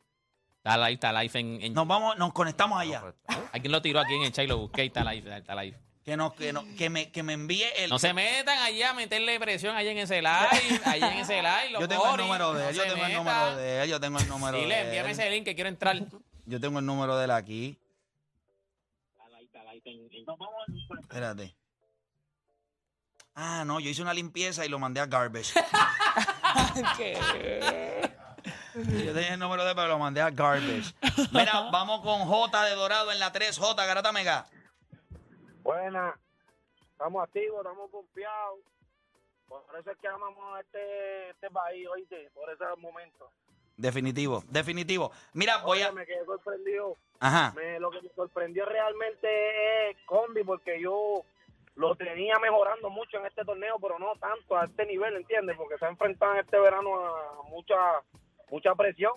Está 0.57 0.77
live, 0.77 0.93
está 0.93 1.11
live 1.11 1.39
en... 1.39 1.61
en- 1.63 1.73
Nos 1.73 1.87
vamos, 1.87 2.15
nos 2.19 2.31
conectamos 2.31 2.79
allá. 2.79 3.01
Alguien 3.53 3.71
lo 3.71 3.81
tiró 3.81 4.01
aquí 4.01 4.13
en 4.13 4.21
el 4.21 4.31
chat 4.31 4.45
y 4.45 4.49
lo 4.49 4.59
busqué 4.59 4.83
y 4.83 4.87
está 4.87 5.03
live, 5.03 5.35
está 5.35 5.55
live. 5.55 5.75
Que 6.05 6.15
no, 6.15 6.31
que 6.35 6.53
no, 6.53 6.63
que 6.77 6.91
me, 6.91 7.11
que 7.11 7.23
me 7.23 7.33
envíe 7.33 7.65
el. 7.77 7.89
No 7.89 7.97
se 7.97 8.13
metan 8.13 8.59
allá 8.59 8.91
a 8.91 8.93
meterle 8.93 9.39
presión 9.39 9.75
allá 9.75 9.89
en 9.89 9.97
ese 9.97 10.21
live, 10.21 10.81
allá 10.85 11.11
en 11.11 11.17
ese 11.21 11.41
live. 11.41 11.69
los 11.71 11.81
yo 11.81 11.87
tengo 11.87 12.07
el 12.11 12.17
número 12.17 12.53
de 12.53 12.61
no 12.65 12.69
él, 12.69 12.75
yo 12.75 12.83
se 12.83 12.89
tengo 12.91 13.05
el 13.07 13.13
número 13.15 13.55
de 13.55 13.81
él, 13.83 13.89
yo 13.89 13.99
tengo 13.99 14.19
el 14.19 14.27
número 14.27 14.57
Dile, 14.59 14.75
de 14.75 14.81
envíame 14.81 15.09
él. 15.09 15.19
ese 15.19 15.29
link 15.31 15.43
que 15.45 15.55
quiero 15.55 15.69
entrar. 15.71 15.99
Yo 16.45 16.59
tengo 16.59 16.77
el 16.77 16.85
número 16.85 17.17
de 17.17 17.25
él 17.25 17.31
aquí. 17.31 17.79
Espérate. 21.01 21.55
Ah, 23.35 23.63
no, 23.65 23.79
yo 23.79 23.89
hice 23.89 24.01
una 24.01 24.13
limpieza 24.13 24.65
y 24.65 24.69
lo 24.69 24.77
mandé 24.79 24.99
a 24.99 25.05
garbage. 25.05 25.53
Yo 28.73 29.13
tenía 29.13 29.33
el 29.33 29.39
número 29.39 29.65
de 29.65 29.75
pero 29.75 29.87
lo 29.89 29.99
mandé 29.99 30.21
a 30.21 30.29
garbage. 30.29 30.93
Mira, 31.33 31.69
vamos 31.71 32.01
con 32.01 32.21
J 32.25 32.65
de 32.65 32.75
Dorado 32.75 33.11
en 33.11 33.19
la 33.19 33.31
3. 33.31 33.57
J, 33.57 33.85
Garata 33.85 34.11
Mega. 34.11 34.45
Buena, 35.63 36.17
estamos 36.91 37.23
activos, 37.23 37.57
estamos 37.59 37.91
confiados. 37.91 38.59
Por 39.47 39.63
eso 39.79 39.91
es 39.91 39.97
que 39.97 40.07
amamos 40.07 40.59
este, 40.61 41.29
este 41.31 41.49
país, 41.51 41.85
oíste, 41.87 42.29
por 42.33 42.49
ese 42.49 42.63
momento. 42.77 43.29
Definitivo, 43.75 44.43
definitivo. 44.47 45.11
Mira, 45.33 45.57
voy 45.57 45.81
a. 45.81 45.91
Me 45.91 46.05
quedé 46.05 46.23
sorprendido. 46.25 46.95
Ajá. 47.19 47.51
Me- 47.55 47.79
lo 47.79 47.91
que 47.91 48.01
me 48.01 48.09
sorprendió 48.15 48.65
realmente 48.65 49.89
es 49.91 49.97
Condi, 50.05 50.43
porque 50.43 50.81
yo 50.81 51.23
lo 51.75 51.95
tenía 51.95 52.37
mejorando 52.39 52.89
mucho 52.89 53.17
en 53.17 53.25
este 53.25 53.43
torneo, 53.45 53.77
pero 53.81 53.97
no 53.97 54.13
tanto 54.19 54.57
a 54.57 54.65
este 54.65 54.85
nivel, 54.85 55.15
¿entiendes? 55.15 55.55
Porque 55.57 55.77
se 55.77 55.85
ha 55.85 55.89
enfrentado 55.89 56.33
en 56.33 56.39
este 56.39 56.59
verano 56.59 57.05
a 57.05 57.43
mucha 57.49 57.77
mucha 58.49 58.75
presión. 58.75 59.13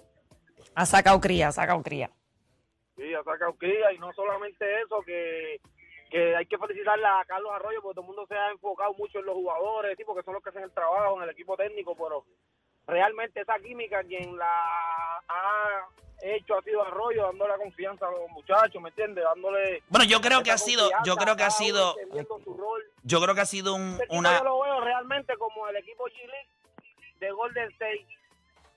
Ha 0.75 0.87
sacado 0.87 1.21
cría, 1.21 1.49
ha 1.49 1.53
sacado 1.53 1.83
cría. 1.83 2.11
Sí, 2.97 3.13
ha 3.13 3.23
sacado 3.25 3.55
cría 3.55 3.93
y 3.93 3.99
no 3.99 4.13
solamente 4.13 4.83
eso, 4.83 5.03
que, 5.03 5.61
que 6.11 6.37
hay 6.37 6.47
que 6.47 6.57
felicitarle 6.57 7.07
a 7.07 7.25
Carlos 7.27 7.53
Arroyo 7.53 7.83
porque 7.83 7.97
todo 7.97 8.03
el 8.03 8.07
mundo 8.07 8.27
se 8.29 8.37
ha 8.37 8.51
enfocado 8.51 8.95
mucho 8.95 9.19
en 9.19 9.27
los 9.27 9.35
jugadores, 9.35 9.97
sí, 9.97 10.05
porque 10.05 10.23
son 10.23 10.35
los 10.35 10.43
que 10.43 10.51
hacen 10.51 10.63
el 10.63 10.73
trabajo 10.73 11.17
en 11.17 11.25
el 11.25 11.31
equipo 11.31 11.57
técnico, 11.57 11.97
pero 11.97 12.25
realmente 12.87 13.41
esa 13.41 13.59
química 13.59 14.05
quien 14.05 14.37
la 14.37 15.23
ha 15.29 15.89
hecho 16.25 16.57
ha 16.57 16.63
sido 16.63 16.83
Arroyo, 16.83 17.25
dándole 17.25 17.55
confianza 17.57 18.07
a 18.07 18.11
los 18.11 18.31
muchachos, 18.31 18.81
¿me 18.81 18.89
entiendes? 18.89 19.25
Dándole... 19.25 19.83
Bueno, 19.89 20.05
yo 20.07 20.21
creo 20.21 20.43
que 20.43 20.51
ha 20.51 20.59
sido, 20.59 20.91
yo 21.05 21.17
creo 21.17 21.37
que 21.37 21.43
ha 21.43 21.51
sido, 21.51 21.95
yo 23.03 23.21
creo 23.21 23.35
que 23.35 23.41
ha 23.41 23.47
sido 23.47 23.75
un, 23.75 23.99
Este 24.01 24.07
una, 24.17 24.39
yo 24.39 24.45
lo 24.45 24.63
veo 24.63 24.81
realmente 24.81 25.37
como 25.37 25.69
el 25.69 25.77
equipo 25.77 26.05
G-League 26.07 26.49
de 27.21 27.31
Golden 27.31 27.71
State. 27.73 28.07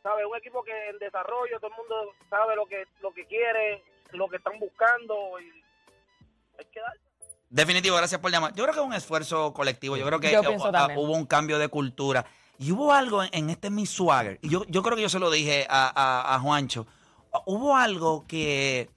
¿Sabe? 0.03 0.25
Un 0.25 0.37
equipo 0.37 0.63
que 0.63 0.89
en 0.89 0.99
desarrollo, 0.99 1.59
todo 1.59 1.71
el 1.71 1.77
mundo 1.77 2.13
sabe 2.29 2.55
lo 2.55 2.65
que 2.65 2.85
lo 3.01 3.11
que 3.13 3.25
quiere, 3.25 3.83
lo 4.11 4.29
que 4.29 4.37
están 4.37 4.57
buscando 4.57 5.37
y 5.41 5.51
hay 6.57 6.65
que 6.71 6.79
dar. 6.79 6.93
Definitivo, 7.49 7.97
gracias 7.97 8.21
por 8.21 8.31
llamar. 8.31 8.53
Yo 8.53 8.63
creo 8.63 8.73
que 8.73 8.79
es 8.79 8.85
un 8.85 8.93
esfuerzo 8.93 9.53
colectivo. 9.53 9.97
Yo 9.97 10.05
creo 10.05 10.19
que 10.19 10.31
Yo 10.31 10.41
ah, 10.73 10.87
hubo 10.95 11.13
un 11.13 11.25
cambio 11.25 11.59
de 11.59 11.67
cultura. 11.67 12.25
Y 12.59 12.71
hubo 12.71 12.93
algo 12.93 13.21
en, 13.23 13.29
en 13.33 13.49
este 13.49 13.69
Miss 13.69 13.89
Swagger. 13.89 14.39
Y 14.41 14.49
yo, 14.49 14.63
yo 14.67 14.81
creo 14.81 14.95
que 14.95 15.01
yo 15.01 15.09
se 15.09 15.19
lo 15.19 15.29
dije 15.29 15.65
a, 15.69 15.87
a- 15.93 16.35
a 16.35 16.39
Juancho. 16.39 16.87
Hubo 17.45 17.75
algo 17.75 18.25
que 18.27 18.89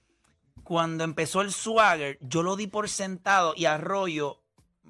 cuando 0.63 1.03
empezó 1.03 1.41
el 1.41 1.51
Swagger, 1.51 2.17
yo 2.21 2.43
lo 2.43 2.55
di 2.55 2.67
por 2.67 2.89
sentado 2.89 3.53
y 3.55 3.65
Arroyo 3.65 4.37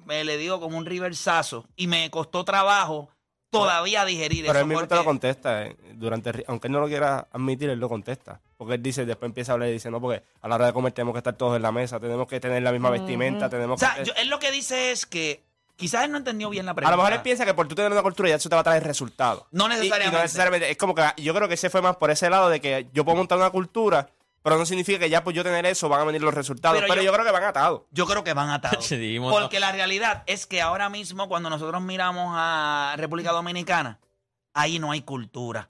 me 0.04 0.24
le 0.24 0.36
dio 0.38 0.60
como 0.60 0.78
un 0.78 0.86
reversazo. 0.86 1.66
Y 1.76 1.86
me 1.86 2.10
costó 2.10 2.44
trabajo 2.44 3.08
todavía 3.50 4.04
digerir 4.04 4.42
Pero 4.46 4.52
eso. 4.52 4.60
él 4.60 4.66
mismo 4.66 4.86
te 4.88 4.94
lo 4.94 5.04
contesta. 5.04 5.66
eh, 5.66 5.76
durante 5.94 6.30
el 6.30 6.44
Aunque 6.48 6.68
él 6.68 6.72
no 6.72 6.80
lo 6.80 6.86
quiera 6.88 7.28
admitir, 7.32 7.68
él 7.70 7.78
lo 7.78 7.88
contesta. 7.88 8.40
Porque 8.56 8.74
él 8.74 8.82
dice, 8.82 9.04
después 9.04 9.28
empieza 9.28 9.52
a 9.52 9.54
hablar 9.54 9.68
y 9.68 9.72
dice, 9.72 9.90
no, 9.90 10.00
porque 10.00 10.22
a 10.40 10.48
la 10.48 10.54
hora 10.54 10.66
de 10.66 10.72
comer 10.72 10.92
tenemos 10.92 11.12
que 11.14 11.18
estar 11.18 11.34
todos 11.36 11.56
en 11.56 11.62
la 11.62 11.72
mesa, 11.72 12.00
tenemos 12.00 12.26
que 12.28 12.40
tener 12.40 12.62
la 12.62 12.72
misma 12.72 12.90
vestimenta, 12.90 13.46
o 13.46 13.50
tenemos 13.50 13.78
sea, 13.80 13.94
que... 13.96 14.04
yo- 14.04 14.14
él 14.16 14.28
lo 14.28 14.38
que 14.38 14.50
dice 14.52 14.92
es 14.92 15.04
que 15.04 15.42
quizás 15.82 16.04
él 16.04 16.10
no 16.12 16.16
entendió 16.18 16.48
bien 16.48 16.64
la 16.66 16.72
a 16.72 16.74
pregunta. 16.74 16.96
lo 16.96 17.02
mejor 17.02 17.12
él 17.18 17.22
piensa 17.22 17.44
que 17.44 17.52
por 17.54 17.68
tú 17.68 17.74
tener 17.74 17.92
una 17.92 18.02
cultura 18.02 18.28
ya 18.30 18.36
eso 18.36 18.48
te 18.48 18.54
va 18.54 18.60
a 18.62 18.64
traer 18.64 18.82
resultados. 18.84 19.44
No 19.50 19.64
Y- 19.64 19.66
y 19.66 19.68
necesariamente. 19.76 20.16
no 20.16 20.22
necesariamente. 20.22 20.70
Es 20.70 20.76
como 20.78 20.94
que 20.94 21.04
yo 21.18 21.34
creo 21.34 21.48
que 21.48 21.54
ese 21.54 21.68
fue 21.70 21.82
más 21.82 21.96
por 21.96 22.10
ese 22.10 22.30
lado 22.30 22.48
de 22.48 22.60
que 22.60 22.88
yo 22.94 23.04
puedo 23.04 23.16
montar 23.18 23.36
una 23.38 23.50
cultura, 23.50 24.08
pero 24.42 24.56
no 24.58 24.64
significa 24.66 24.98
que 24.98 25.10
ya 25.10 25.22
por 25.22 25.32
yo 25.34 25.44
tener 25.44 25.66
eso 25.66 25.88
van 25.88 26.00
a 26.00 26.04
venir 26.04 26.22
los 26.22 26.34
resultados. 26.34 26.76
Pero 26.76 26.88
Pero, 26.88 27.02
yo- 27.02 27.06
yo, 27.06 27.12
creo 27.12 27.24
que 27.26 27.30
van 27.32 27.44
atados. 27.44 27.82
Yo 27.90 28.06
creo 28.06 28.24
que 28.24 28.32
van 28.34 28.50
atados. 28.50 28.84
Sí. 28.86 29.18
Porque 29.20 29.60
la 29.60 29.70
realidad 29.72 30.22
es 30.26 30.46
que 30.46 30.60
ahora 30.62 30.88
mismo, 30.88 31.28
cuando 31.28 31.50
nosotros 31.50 31.80
miramos 31.82 32.32
a 32.36 32.94
República 32.96 33.32
Dominicana, 33.32 33.98
ahí 34.54 34.78
no 34.78 34.90
hay 34.90 35.02
cultura. 35.02 35.68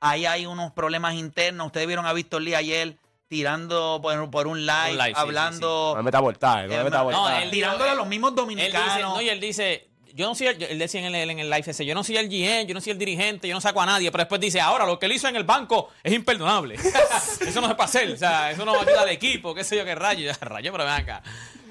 Ahí 0.00 0.24
hay 0.26 0.46
unos 0.46 0.72
problemas 0.72 1.14
internos. 1.14 1.66
Ustedes 1.66 1.86
vieron 1.86 2.06
a 2.06 2.12
Víctor 2.12 2.40
Lee 2.42 2.54
ayer 2.54 2.96
tirando 3.30 4.00
por, 4.02 4.28
por 4.28 4.48
un 4.48 4.66
live, 4.66 4.90
Un 4.90 4.98
live, 4.98 5.08
sí, 5.10 5.14
hablando. 5.16 5.94
No 5.96 6.02
me 6.02 6.10
a 6.12 6.18
voltar, 6.18 6.64
no 6.68 6.68
me 6.68 6.96
a 6.96 7.02
no, 7.04 7.28
él- 7.30 7.50
tirándole 7.52 7.90
a 7.90 7.94
los 7.94 8.08
mismos 8.08 8.30
Él 8.32 8.34
dice, 8.34 8.40
dominicanos. 8.40 9.00
no, 9.14 9.22
y 9.22 9.28
él 9.28 9.38
dice, 9.40 9.88
yo 10.14 10.26
no 10.26 10.34
soy 10.34 10.48
el, 10.48 10.60
él 10.60 10.78
decía 10.80 11.06
en 11.06 11.14
el, 11.14 11.30
en 11.30 11.38
el 11.38 11.48
live 11.48 11.62
ese, 11.64 11.86
yo 11.86 11.94
no 11.94 12.02
soy 12.02 12.16
el 12.16 12.28
GM, 12.28 12.66
yo 12.66 12.74
no 12.74 12.80
soy 12.80 12.90
el 12.90 12.98
dirigente, 12.98 13.46
yo 13.46 13.54
no 13.54 13.60
saco 13.60 13.80
a 13.80 13.86
nadie, 13.86 14.10
pero 14.10 14.22
después 14.22 14.40
dice, 14.40 14.60
ahora 14.60 14.84
lo 14.84 14.98
que 14.98 15.06
él 15.06 15.12
hizo 15.12 15.28
en 15.28 15.36
el 15.36 15.44
banco 15.44 15.90
es 16.02 16.12
imperdonable. 16.12 16.74
eso 17.46 17.60
no 17.60 17.68
se 17.68 17.74
puede 17.76 17.84
hacer, 17.84 18.10
o 18.10 18.16
sea, 18.16 18.50
eso 18.50 18.64
no 18.64 18.74
ayuda 18.80 19.02
al 19.02 19.10
equipo, 19.10 19.54
qué 19.54 19.62
sé 19.62 19.76
yo, 19.76 19.84
qué 19.84 19.94
rayo, 19.94 20.28
rayo, 20.40 20.72
pero 20.72 20.84
ven 20.84 20.94
acá. 20.94 21.22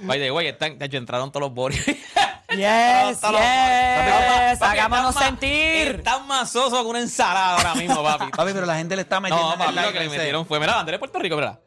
By 0.03 0.17
the 0.17 0.31
way, 0.31 0.47
están, 0.47 0.79
de 0.79 0.85
hecho, 0.85 0.95
entraron 0.95 1.29
todos 1.29 1.41
los 1.41 1.53
Boris. 1.53 1.83
Yes, 2.51 3.21
yes. 3.21 4.61
Hagámonos 4.61 5.15
sentir. 5.15 5.87
Están 5.97 6.25
más 6.27 6.51
sosos 6.51 6.81
que 6.81 6.87
una 6.87 6.99
ensalada 6.99 7.55
ahora 7.57 7.75
mismo, 7.75 8.01
papi. 8.03 8.31
Papi, 8.35 8.51
pero 8.53 8.65
la 8.65 8.75
gente 8.75 8.95
le 8.95 9.03
está 9.03 9.19
metiendo 9.19 9.51
No, 9.51 9.57
papi, 9.57 9.75
lo 9.75 9.93
que 9.93 9.99
le 9.99 10.09
metieron 10.09 10.45
fue, 10.45 10.59
mira, 10.59 10.79
Andrés 10.79 10.95
de 10.95 10.99
Puerto 10.99 11.19
Rico, 11.19 11.35
¿verdad? 11.35 11.59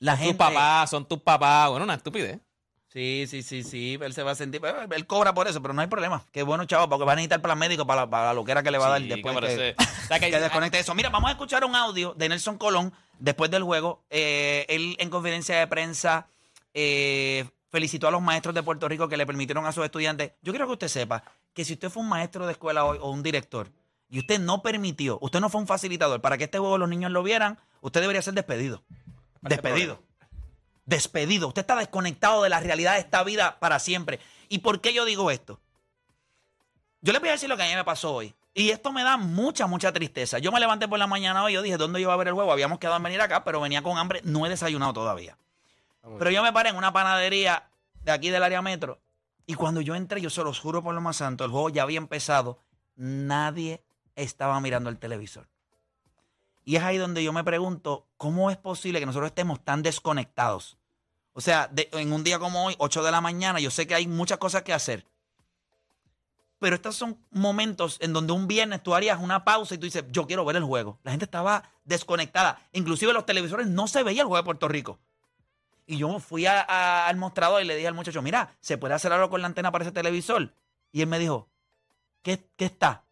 La 0.00 0.12
Tus 0.12 0.20
gente. 0.20 0.38
papás, 0.38 0.90
son 0.90 1.06
tus 1.06 1.20
papás, 1.20 1.70
bueno, 1.70 1.84
una 1.84 1.94
estupidez. 1.94 2.38
Sí, 2.92 3.26
sí, 3.28 3.42
sí, 3.42 3.62
sí. 3.64 3.98
Él 4.00 4.14
se 4.14 4.22
va 4.22 4.30
a 4.30 4.34
sentir. 4.34 4.60
pero 4.60 4.82
Él 4.82 5.06
cobra 5.06 5.34
por 5.34 5.46
eso, 5.48 5.60
pero 5.60 5.74
no 5.74 5.80
hay 5.82 5.88
problema. 5.88 6.24
Qué 6.32 6.42
bueno, 6.42 6.64
chavo, 6.64 6.88
porque 6.88 7.04
va 7.04 7.12
a 7.12 7.16
necesitar 7.16 7.42
plan 7.42 7.58
médico 7.58 7.86
para 7.86 8.08
para 8.08 8.26
la 8.26 8.34
loquera 8.34 8.62
que 8.62 8.70
le 8.70 8.78
va 8.78 8.86
a 8.86 8.90
dar 8.90 9.02
después 9.02 9.34
que 9.34 9.40
que, 9.40 9.46
parece- 9.46 9.76
o 10.04 10.06
sea, 10.08 10.18
que- 10.20 10.30
que 10.30 10.40
desconecte 10.40 10.78
eso. 10.78 10.94
Mira, 10.94 11.10
vamos 11.10 11.28
a 11.28 11.32
escuchar 11.32 11.64
un 11.64 11.74
audio 11.76 12.14
de 12.16 12.28
Nelson 12.28 12.56
Colón 12.58 12.92
después 13.18 13.50
del 13.50 13.62
juego. 13.62 14.02
Eh, 14.10 14.64
él 14.68 14.96
en 15.00 15.10
conferencia 15.10 15.58
de 15.58 15.66
prensa 15.66 16.28
eh, 16.74 17.44
felicitó 17.70 18.08
a 18.08 18.10
los 18.10 18.22
maestros 18.22 18.54
de 18.54 18.62
Puerto 18.62 18.88
Rico 18.88 19.08
que 19.08 19.16
le 19.16 19.26
permitieron 19.26 19.66
a 19.66 19.72
sus 19.72 19.84
estudiantes. 19.84 20.32
Yo 20.42 20.52
quiero 20.52 20.66
que 20.66 20.72
usted 20.72 20.88
sepa 20.88 21.22
que 21.52 21.64
si 21.64 21.74
usted 21.74 21.90
fue 21.90 22.02
un 22.02 22.08
maestro 22.08 22.46
de 22.46 22.52
escuela 22.52 22.84
hoy 22.84 22.98
o 23.00 23.10
un 23.10 23.22
director 23.22 23.70
y 24.08 24.18
usted 24.18 24.40
no 24.40 24.62
permitió, 24.62 25.18
usted 25.20 25.40
no 25.40 25.50
fue 25.50 25.60
un 25.60 25.66
facilitador 25.66 26.20
para 26.20 26.38
que 26.38 26.44
este 26.44 26.58
juego 26.58 26.78
los 26.78 26.88
niños 26.88 27.10
lo 27.10 27.22
vieran, 27.22 27.58
usted 27.80 28.00
debería 28.00 28.22
ser 28.22 28.34
despedido. 28.34 28.82
Despedido. 29.42 30.02
Despedido. 30.86 31.48
Usted 31.48 31.60
está 31.60 31.76
desconectado 31.76 32.42
de 32.42 32.48
la 32.48 32.60
realidad 32.60 32.94
de 32.94 33.00
esta 33.00 33.22
vida 33.22 33.58
para 33.60 33.78
siempre. 33.78 34.20
¿Y 34.48 34.58
por 34.58 34.80
qué 34.80 34.94
yo 34.94 35.04
digo 35.04 35.30
esto? 35.30 35.60
Yo 37.00 37.12
les 37.12 37.20
voy 37.20 37.28
a 37.28 37.32
decir 37.32 37.48
lo 37.48 37.56
que 37.56 37.62
a 37.62 37.68
mí 37.68 37.74
me 37.74 37.84
pasó 37.84 38.14
hoy. 38.14 38.34
Y 38.54 38.70
esto 38.70 38.90
me 38.90 39.04
da 39.04 39.16
mucha, 39.16 39.66
mucha 39.66 39.92
tristeza. 39.92 40.38
Yo 40.38 40.50
me 40.50 40.58
levanté 40.58 40.88
por 40.88 40.98
la 40.98 41.06
mañana 41.06 41.44
hoy 41.44 41.52
y 41.52 41.54
yo 41.54 41.62
dije, 41.62 41.76
¿dónde 41.76 42.00
iba 42.00 42.12
a 42.12 42.16
ver 42.16 42.28
el 42.28 42.34
juego? 42.34 42.50
Habíamos 42.50 42.78
quedado 42.78 42.96
en 42.96 43.04
venir 43.04 43.20
acá, 43.20 43.44
pero 43.44 43.60
venía 43.60 43.82
con 43.82 43.98
hambre. 43.98 44.20
No 44.24 44.44
he 44.46 44.48
desayunado 44.48 44.94
todavía. 44.94 45.36
Pero 46.18 46.30
yo 46.30 46.42
me 46.42 46.52
paré 46.52 46.70
en 46.70 46.76
una 46.76 46.92
panadería 46.92 47.68
de 48.02 48.12
aquí 48.12 48.30
del 48.30 48.42
área 48.42 48.62
metro. 48.62 49.00
Y 49.46 49.54
cuando 49.54 49.80
yo 49.80 49.94
entré, 49.94 50.20
yo 50.20 50.30
se 50.30 50.44
los 50.44 50.60
juro 50.60 50.82
por 50.82 50.94
lo 50.94 51.00
más 51.00 51.16
santo, 51.16 51.44
el 51.44 51.50
juego 51.50 51.70
ya 51.70 51.82
había 51.82 51.98
empezado. 51.98 52.58
Nadie 52.96 53.82
estaba 54.14 54.60
mirando 54.60 54.90
el 54.90 54.98
televisor. 54.98 55.48
Y 56.64 56.76
es 56.76 56.82
ahí 56.82 56.98
donde 56.98 57.24
yo 57.24 57.32
me 57.32 57.44
pregunto, 57.44 58.06
¿cómo 58.18 58.50
es 58.50 58.58
posible 58.58 59.00
que 59.00 59.06
nosotros 59.06 59.28
estemos 59.28 59.64
tan 59.64 59.82
desconectados? 59.82 60.76
O 61.32 61.40
sea, 61.40 61.70
en 61.74 62.12
un 62.12 62.24
día 62.24 62.38
como 62.38 62.66
hoy, 62.66 62.74
8 62.78 63.02
de 63.02 63.10
la 63.10 63.20
mañana, 63.20 63.58
yo 63.58 63.70
sé 63.70 63.86
que 63.86 63.94
hay 63.94 64.06
muchas 64.06 64.38
cosas 64.38 64.62
que 64.64 64.74
hacer. 64.74 65.06
Pero 66.58 66.74
estos 66.74 66.96
son 66.96 67.16
momentos 67.30 67.96
en 68.00 68.12
donde 68.12 68.32
un 68.32 68.48
viernes 68.48 68.82
tú 68.82 68.94
harías 68.94 69.20
una 69.20 69.44
pausa 69.44 69.74
y 69.74 69.78
tú 69.78 69.84
dices, 69.86 70.04
yo 70.10 70.26
quiero 70.26 70.44
ver 70.44 70.56
el 70.56 70.64
juego. 70.64 70.98
La 71.04 71.12
gente 71.12 71.24
estaba 71.24 71.70
desconectada. 71.84 72.60
Inclusive 72.72 73.12
los 73.12 73.24
televisores 73.24 73.68
no 73.68 73.86
se 73.86 74.02
veía 74.02 74.22
el 74.22 74.26
juego 74.26 74.42
de 74.42 74.44
Puerto 74.44 74.68
Rico. 74.68 74.98
Y 75.90 75.96
yo 75.96 76.20
fui 76.20 76.44
a- 76.44 76.60
a- 76.60 77.08
al 77.08 77.16
mostrador 77.16 77.62
y 77.62 77.64
le 77.64 77.74
dije 77.74 77.88
al 77.88 77.94
muchacho, 77.94 78.20
mira, 78.20 78.50
¿se 78.60 78.76
puede 78.76 78.92
hacer 78.94 79.10
algo 79.10 79.30
con 79.30 79.40
la 79.40 79.46
antena 79.46 79.72
para 79.72 79.84
ese 79.84 79.90
televisor? 79.92 80.52
Y 80.92 81.00
él 81.00 81.06
me 81.08 81.18
dijo, 81.18 81.48
¿qué, 82.22 82.44
qué 82.56 82.66
está? 82.66 83.04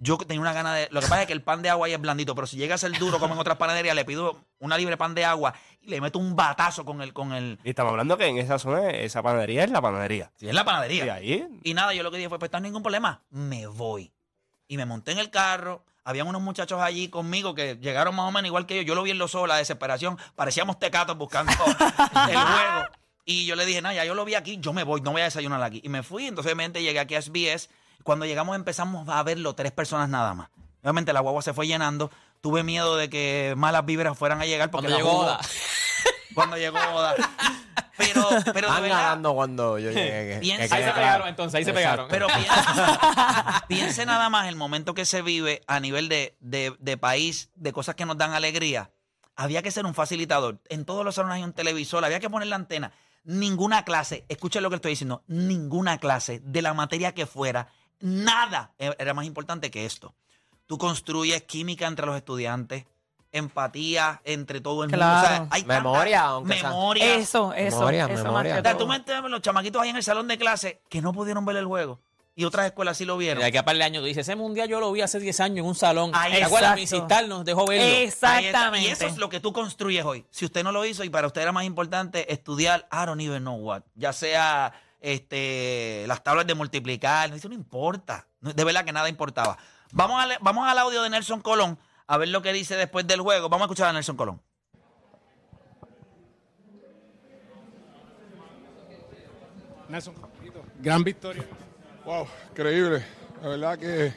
Yo 0.00 0.16
tenía 0.18 0.40
una 0.40 0.52
gana 0.52 0.74
de... 0.74 0.86
Lo 0.92 1.00
que 1.00 1.08
pasa 1.08 1.22
es 1.22 1.26
que 1.26 1.32
el 1.32 1.42
pan 1.42 1.60
de 1.60 1.70
agua 1.70 1.88
ahí 1.88 1.92
es 1.92 2.00
blandito, 2.00 2.36
pero 2.36 2.46
si 2.46 2.56
llega 2.56 2.76
a 2.76 2.78
ser 2.78 2.96
duro 3.00 3.18
como 3.18 3.34
en 3.34 3.40
otras 3.40 3.56
panaderías, 3.56 3.96
le 3.96 4.04
pido 4.04 4.36
una 4.60 4.78
libre 4.78 4.96
pan 4.96 5.12
de 5.16 5.24
agua 5.24 5.54
y 5.80 5.88
le 5.88 6.00
meto 6.00 6.20
un 6.20 6.36
batazo 6.36 6.84
con 6.84 7.02
el... 7.02 7.12
Con 7.12 7.32
el 7.32 7.58
Y 7.64 7.70
estamos 7.70 7.90
hablando 7.90 8.16
que 8.16 8.26
en 8.26 8.38
esa 8.38 8.60
zona, 8.60 8.90
esa 8.90 9.20
panadería 9.24 9.64
es 9.64 9.70
la 9.72 9.82
panadería. 9.82 10.30
si 10.36 10.46
es 10.48 10.54
la 10.54 10.64
panadería. 10.64 11.04
Y 11.04 11.08
ahí, 11.08 11.48
Y 11.64 11.74
nada, 11.74 11.94
yo 11.94 12.04
lo 12.04 12.12
que 12.12 12.18
dije 12.18 12.28
fue, 12.28 12.38
pues 12.38 12.52
no 12.52 12.58
hay 12.58 12.62
ningún 12.62 12.82
problema, 12.84 13.22
me 13.30 13.66
voy. 13.66 14.12
Y 14.68 14.76
me 14.76 14.86
monté 14.86 15.10
en 15.10 15.18
el 15.18 15.30
carro, 15.30 15.84
habían 16.08 16.26
unos 16.26 16.40
muchachos 16.40 16.80
allí 16.80 17.08
conmigo 17.08 17.54
que 17.54 17.76
llegaron 17.76 18.16
más 18.16 18.26
o 18.26 18.32
menos 18.32 18.46
igual 18.46 18.64
que 18.64 18.76
yo, 18.76 18.82
yo 18.82 18.94
lo 18.94 19.02
vi 19.02 19.10
en 19.10 19.18
los 19.18 19.34
ojos, 19.34 19.46
la 19.46 19.56
desesperación, 19.56 20.16
parecíamos 20.36 20.78
tecatos 20.78 21.18
buscando 21.18 21.52
el 22.30 22.36
juego. 22.38 22.84
Y 23.26 23.44
yo 23.44 23.54
le 23.56 23.66
dije, 23.66 23.82
no, 23.82 23.92
ya 23.92 24.06
yo 24.06 24.14
lo 24.14 24.24
vi 24.24 24.34
aquí, 24.34 24.56
yo 24.58 24.72
me 24.72 24.84
voy, 24.84 25.02
no 25.02 25.12
voy 25.12 25.20
a 25.20 25.24
desayunar 25.24 25.62
aquí. 25.62 25.82
Y 25.84 25.90
me 25.90 26.02
fui, 26.02 26.26
entonces 26.26 26.50
obviamente 26.50 26.82
llegué 26.82 26.98
aquí 26.98 27.14
a 27.14 27.20
SBS. 27.20 27.68
Cuando 28.04 28.24
llegamos 28.24 28.56
empezamos 28.56 29.06
a 29.06 29.22
verlo 29.22 29.54
tres 29.54 29.70
personas 29.70 30.08
nada 30.08 30.32
más. 30.32 30.48
Obviamente 30.82 31.12
la 31.12 31.20
guagua 31.20 31.42
se 31.42 31.52
fue 31.52 31.66
llenando, 31.66 32.10
tuve 32.40 32.62
miedo 32.62 32.96
de 32.96 33.10
que 33.10 33.52
malas 33.58 33.84
vibras 33.84 34.16
fueran 34.16 34.40
a 34.40 34.46
llegar 34.46 34.70
porque 34.70 34.86
Cuando 34.86 35.04
la 35.04 35.10
llegó 35.10 35.24
Oda. 35.24 35.40
Cuando 36.34 36.56
llegó 36.56 36.78
Oda. 36.94 37.16
Pero, 37.98 38.22
pero 38.28 38.36
de 38.44 38.60
Estaban 38.60 38.82
verdad, 38.82 38.96
ganando 39.02 39.34
cuando 39.34 39.78
yo 39.78 39.90
llegué. 39.90 40.34
que- 40.34 40.38
Piensa- 40.40 40.68
que 40.68 40.74
Ahí 40.74 40.84
se 40.84 40.92
pegaron 40.92 41.28
entonces, 41.28 41.58
ahí 41.58 41.64
se 41.64 41.72
pegaron. 41.74 42.06
Pero 42.08 42.26
piense, 42.28 42.50
piense 43.68 44.06
nada 44.06 44.28
más 44.30 44.48
el 44.48 44.56
momento 44.56 44.94
que 44.94 45.04
se 45.04 45.22
vive 45.22 45.62
a 45.66 45.80
nivel 45.80 46.08
de, 46.08 46.36
de- 46.40 46.74
de 46.78 46.96
país, 46.96 47.50
de 47.54 47.72
cosas 47.72 47.94
que 47.94 48.06
nos 48.06 48.16
dan 48.16 48.32
alegría. 48.32 48.90
Había 49.36 49.62
que 49.62 49.70
ser 49.70 49.84
un 49.86 49.94
facilitador. 49.94 50.60
En 50.68 50.84
todos 50.84 51.04
los 51.04 51.14
salones 51.14 51.36
hay 51.36 51.42
un 51.44 51.52
televisor, 51.52 52.04
había 52.04 52.20
que 52.20 52.30
poner 52.30 52.48
la 52.48 52.56
antena. 52.56 52.92
Ninguna 53.24 53.84
clase, 53.84 54.24
escuchen 54.28 54.62
lo 54.62 54.70
que 54.70 54.76
estoy 54.76 54.92
diciendo, 54.92 55.22
ninguna 55.26 55.98
clase 55.98 56.40
de 56.42 56.62
la 56.62 56.72
materia 56.74 57.12
que 57.14 57.26
fuera, 57.26 57.68
nada 58.00 58.72
era 58.78 59.12
más 59.14 59.26
importante 59.26 59.70
que 59.70 59.84
esto. 59.84 60.14
Tú 60.66 60.78
construyes 60.78 61.42
química 61.42 61.86
entre 61.86 62.06
los 62.06 62.16
estudiantes, 62.16 62.84
empatía 63.32 64.20
entre 64.24 64.60
todo 64.60 64.84
el 64.84 64.90
mundo. 64.90 65.04
O 65.04 65.10
sea, 65.20 65.28
Claro. 65.28 65.48
hay 65.50 65.62
tanta 65.62 65.74
Memoria, 65.82 66.20
aunque 66.22 66.54
sea. 66.58 66.68
memoria. 66.70 67.14
Eso, 67.16 67.52
eso. 67.52 67.76
Memoria, 67.78 68.04
eso 68.06 68.24
memoria. 68.24 68.52
más 68.54 68.60
O 68.60 68.62
sea, 68.62 68.72
tú 68.72 68.78
todo. 68.78 68.88
metes 68.88 69.20
los 69.22 69.40
chamaquitos 69.42 69.82
ahí 69.82 69.90
en 69.90 69.96
el 69.96 70.02
salón 70.02 70.28
de 70.28 70.38
clase 70.38 70.80
que 70.88 71.00
no 71.02 71.12
pudieron 71.12 71.44
ver 71.44 71.56
el 71.56 71.66
juego. 71.66 72.00
Y 72.34 72.44
otras 72.44 72.66
escuelas 72.66 72.96
sí 72.96 73.04
lo 73.04 73.16
vieron. 73.16 73.40
De 73.40 73.46
aquí 73.48 73.56
a 73.56 73.64
par 73.64 73.76
de 73.76 73.82
años 73.82 74.00
tú 74.00 74.06
dices, 74.06 74.26
ese 74.28 74.36
mundial 74.36 74.68
yo 74.68 74.78
lo 74.78 74.92
vi 74.92 75.00
hace 75.00 75.18
10 75.18 75.40
años 75.40 75.58
en 75.58 75.64
un 75.66 75.74
salón. 75.74 76.12
Ahí 76.14 76.34
¿Te 76.34 76.44
acuerdas? 76.44 76.76
Visitar 76.76 77.26
nos 77.26 77.44
dejó 77.44 77.66
verlo. 77.66 77.84
Exactamente. 77.84 78.86
Y 78.88 78.92
eso 78.92 79.06
es 79.06 79.16
lo 79.16 79.28
que 79.28 79.40
tú 79.40 79.52
construyes 79.52 80.04
hoy. 80.04 80.24
Si 80.30 80.44
usted 80.44 80.62
no 80.62 80.70
lo 80.70 80.84
hizo 80.84 81.02
y 81.02 81.10
para 81.10 81.26
usted 81.26 81.42
era 81.42 81.50
más 81.50 81.64
importante 81.64 82.32
estudiar, 82.32 82.86
I 82.92 83.06
don't 83.06 83.20
even 83.20 83.42
know 83.42 83.56
what. 83.56 83.82
Ya 83.96 84.12
sea 84.12 84.72
este, 85.00 86.04
las 86.06 86.22
tablas 86.22 86.46
de 86.46 86.54
multiplicar, 86.54 87.32
eso 87.34 87.48
no 87.48 87.54
importa. 87.56 88.26
De 88.40 88.62
verdad 88.64 88.84
que 88.84 88.92
nada 88.92 89.08
importaba. 89.08 89.58
Vamos, 89.90 90.22
al, 90.22 90.38
vamos 90.40 90.68
al 90.68 90.78
audio 90.78 91.02
de 91.02 91.10
Nelson 91.10 91.40
Colón 91.40 91.76
a 92.08 92.16
ver 92.18 92.28
lo 92.30 92.42
que 92.42 92.52
dice 92.52 92.74
después 92.76 93.06
del 93.06 93.20
juego. 93.20 93.48
Vamos 93.48 93.64
a 93.64 93.66
escuchar 93.66 93.88
a 93.88 93.92
Nelson 93.92 94.16
Colón. 94.16 94.40
Nelson, 99.88 100.14
gran 100.80 101.02
victoria. 101.02 101.44
Wow, 102.04 102.26
increíble. 102.50 103.04
La 103.42 103.48
verdad 103.48 103.78
que 103.78 104.12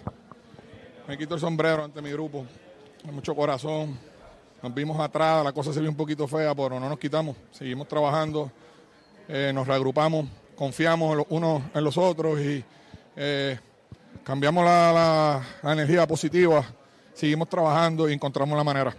me 1.07 1.17
quito 1.17 1.35
el 1.35 1.41
sombrero 1.41 1.83
ante 1.83 2.01
mi 2.01 2.11
grupo. 2.11 2.45
Con 3.03 3.15
mucho 3.15 3.35
corazón. 3.35 3.97
Nos 4.61 4.73
vimos 4.75 4.99
atrás, 4.99 5.43
la 5.43 5.51
cosa 5.53 5.73
se 5.73 5.79
vio 5.79 5.89
un 5.89 5.95
poquito 5.95 6.27
fea, 6.27 6.53
pero 6.53 6.79
no 6.79 6.87
nos 6.87 6.99
quitamos. 6.99 7.35
Seguimos 7.51 7.87
trabajando, 7.87 8.51
eh, 9.27 9.51
nos 9.53 9.65
reagrupamos, 9.67 10.27
confiamos 10.55 11.17
los 11.17 11.25
unos 11.29 11.63
en 11.73 11.83
los 11.83 11.97
otros 11.97 12.39
y 12.39 12.63
eh, 13.15 13.59
cambiamos 14.23 14.63
la, 14.63 14.91
la- 14.93 15.43
la 15.63 15.73
energía 15.73 16.05
positiva. 16.05 16.63
Seguimos 17.13 17.49
trabajando 17.49 18.09
y 18.09 18.13
encontramos 18.13 18.57
la 18.57 18.63
manera. 18.63 18.95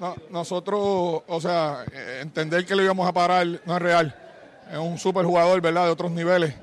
No, 0.00 0.16
nosotros, 0.28 1.22
o 1.26 1.40
sea, 1.40 1.84
entender 2.20 2.66
que 2.66 2.74
lo 2.74 2.82
íbamos 2.82 3.08
a 3.08 3.12
parar 3.12 3.46
no 3.64 3.76
es 3.76 3.82
real. 3.82 4.14
Es 4.70 4.78
un 4.78 4.98
super 4.98 5.24
jugador, 5.24 5.60
¿verdad? 5.60 5.84
De 5.84 5.90
otros 5.90 6.10
niveles. 6.10 6.54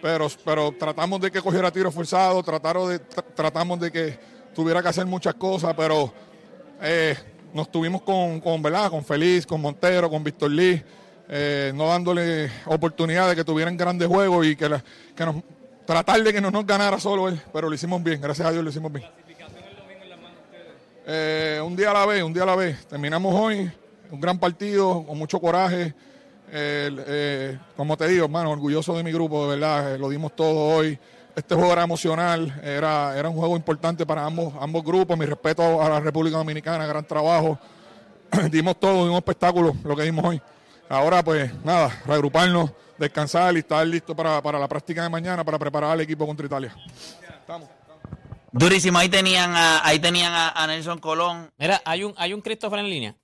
Pero, 0.00 0.28
pero 0.44 0.72
tratamos 0.78 1.20
de 1.20 1.30
que 1.30 1.42
cogiera 1.42 1.72
tiros 1.72 1.92
forzados, 1.92 2.44
trataron 2.44 2.88
de, 2.88 3.00
tra- 3.00 3.24
tratamos 3.34 3.80
de 3.80 3.90
que 3.90 4.18
tuviera 4.54 4.80
que 4.80 4.88
hacer 4.88 5.06
muchas 5.06 5.34
cosas, 5.34 5.74
pero 5.76 6.12
eh, 6.80 7.16
nos 7.52 7.70
tuvimos 7.70 8.02
con, 8.02 8.40
con, 8.40 8.62
¿verdad? 8.62 8.90
Con 8.90 9.04
Feliz, 9.04 9.44
con 9.44 9.60
Montero, 9.60 10.08
con 10.08 10.22
Víctor 10.22 10.52
Lee, 10.52 10.80
eh, 11.28 11.72
no 11.74 11.88
dándole 11.88 12.48
oportunidad 12.66 13.28
de 13.28 13.34
que 13.34 13.44
tuvieran 13.44 13.76
grandes 13.76 14.06
juegos 14.06 14.46
y 14.46 14.54
que, 14.54 14.80
que 15.16 15.26
nos, 15.26 15.36
tratar 15.88 16.22
de 16.22 16.34
que 16.34 16.40
no 16.42 16.50
nos 16.50 16.66
ganara 16.66 17.00
solo 17.00 17.28
él, 17.28 17.40
pero 17.50 17.66
lo 17.70 17.74
hicimos 17.74 18.02
bien, 18.02 18.20
gracias 18.20 18.46
a 18.46 18.50
Dios 18.50 18.62
lo 18.62 18.68
hicimos 18.68 18.92
bien. 18.92 19.06
Eh, 21.06 21.62
un 21.64 21.74
día 21.74 21.92
a 21.92 21.94
la 21.94 22.04
vez, 22.04 22.22
un 22.22 22.34
día 22.34 22.42
a 22.42 22.46
la 22.46 22.56
vez. 22.56 22.86
Terminamos 22.86 23.34
hoy, 23.34 23.72
un 24.10 24.20
gran 24.20 24.38
partido, 24.38 25.02
con 25.06 25.16
mucho 25.16 25.40
coraje. 25.40 25.94
Eh, 26.52 27.58
como 27.74 27.96
te 27.96 28.06
digo, 28.06 28.26
hermano, 28.26 28.50
orgulloso 28.50 28.94
de 28.98 29.02
mi 29.02 29.12
grupo, 29.12 29.44
de 29.44 29.56
verdad, 29.56 29.94
eh, 29.94 29.98
lo 29.98 30.10
dimos 30.10 30.36
todo 30.36 30.76
hoy. 30.76 30.98
Este 31.34 31.54
juego 31.54 31.72
era 31.72 31.84
emocional, 31.84 32.60
era, 32.62 33.18
era 33.18 33.30
un 33.30 33.36
juego 33.36 33.56
importante 33.56 34.04
para 34.04 34.26
ambos, 34.26 34.52
ambos 34.60 34.84
grupos. 34.84 35.16
Mi 35.16 35.24
respeto 35.24 35.80
a 35.80 35.88
la 35.88 36.00
República 36.00 36.36
Dominicana, 36.36 36.84
gran 36.84 37.06
trabajo. 37.06 37.58
dimos 38.50 38.78
todo, 38.78 39.04
dimos 39.04 39.20
espectáculo, 39.20 39.74
lo 39.84 39.96
que 39.96 40.02
dimos 40.02 40.22
hoy. 40.22 40.42
Ahora, 40.90 41.24
pues 41.24 41.50
nada, 41.64 41.90
reagruparnos, 42.04 42.72
descansar 42.98 43.54
y 43.54 43.60
estar 43.60 43.86
listo 43.86 44.14
para, 44.14 44.42
para 44.42 44.58
la 44.58 44.68
práctica 44.68 45.02
de 45.02 45.08
mañana 45.08 45.44
para 45.44 45.58
preparar 45.58 45.92
al 45.92 46.00
equipo 46.00 46.26
contra 46.26 46.46
Italia. 46.46 46.74
Estamos. 47.40 47.68
Durísimo, 48.50 48.98
ahí 48.98 49.08
tenían 49.08 49.54
a, 49.54 49.86
ahí 49.86 49.98
tenían 49.98 50.32
a, 50.32 50.50
a 50.50 50.66
Nelson 50.66 50.98
Colón. 50.98 51.50
Mira, 51.58 51.82
hay 51.84 52.04
un, 52.04 52.14
hay 52.16 52.32
un 52.32 52.40
Christopher 52.40 52.78
en 52.78 52.88
línea. 52.90 53.14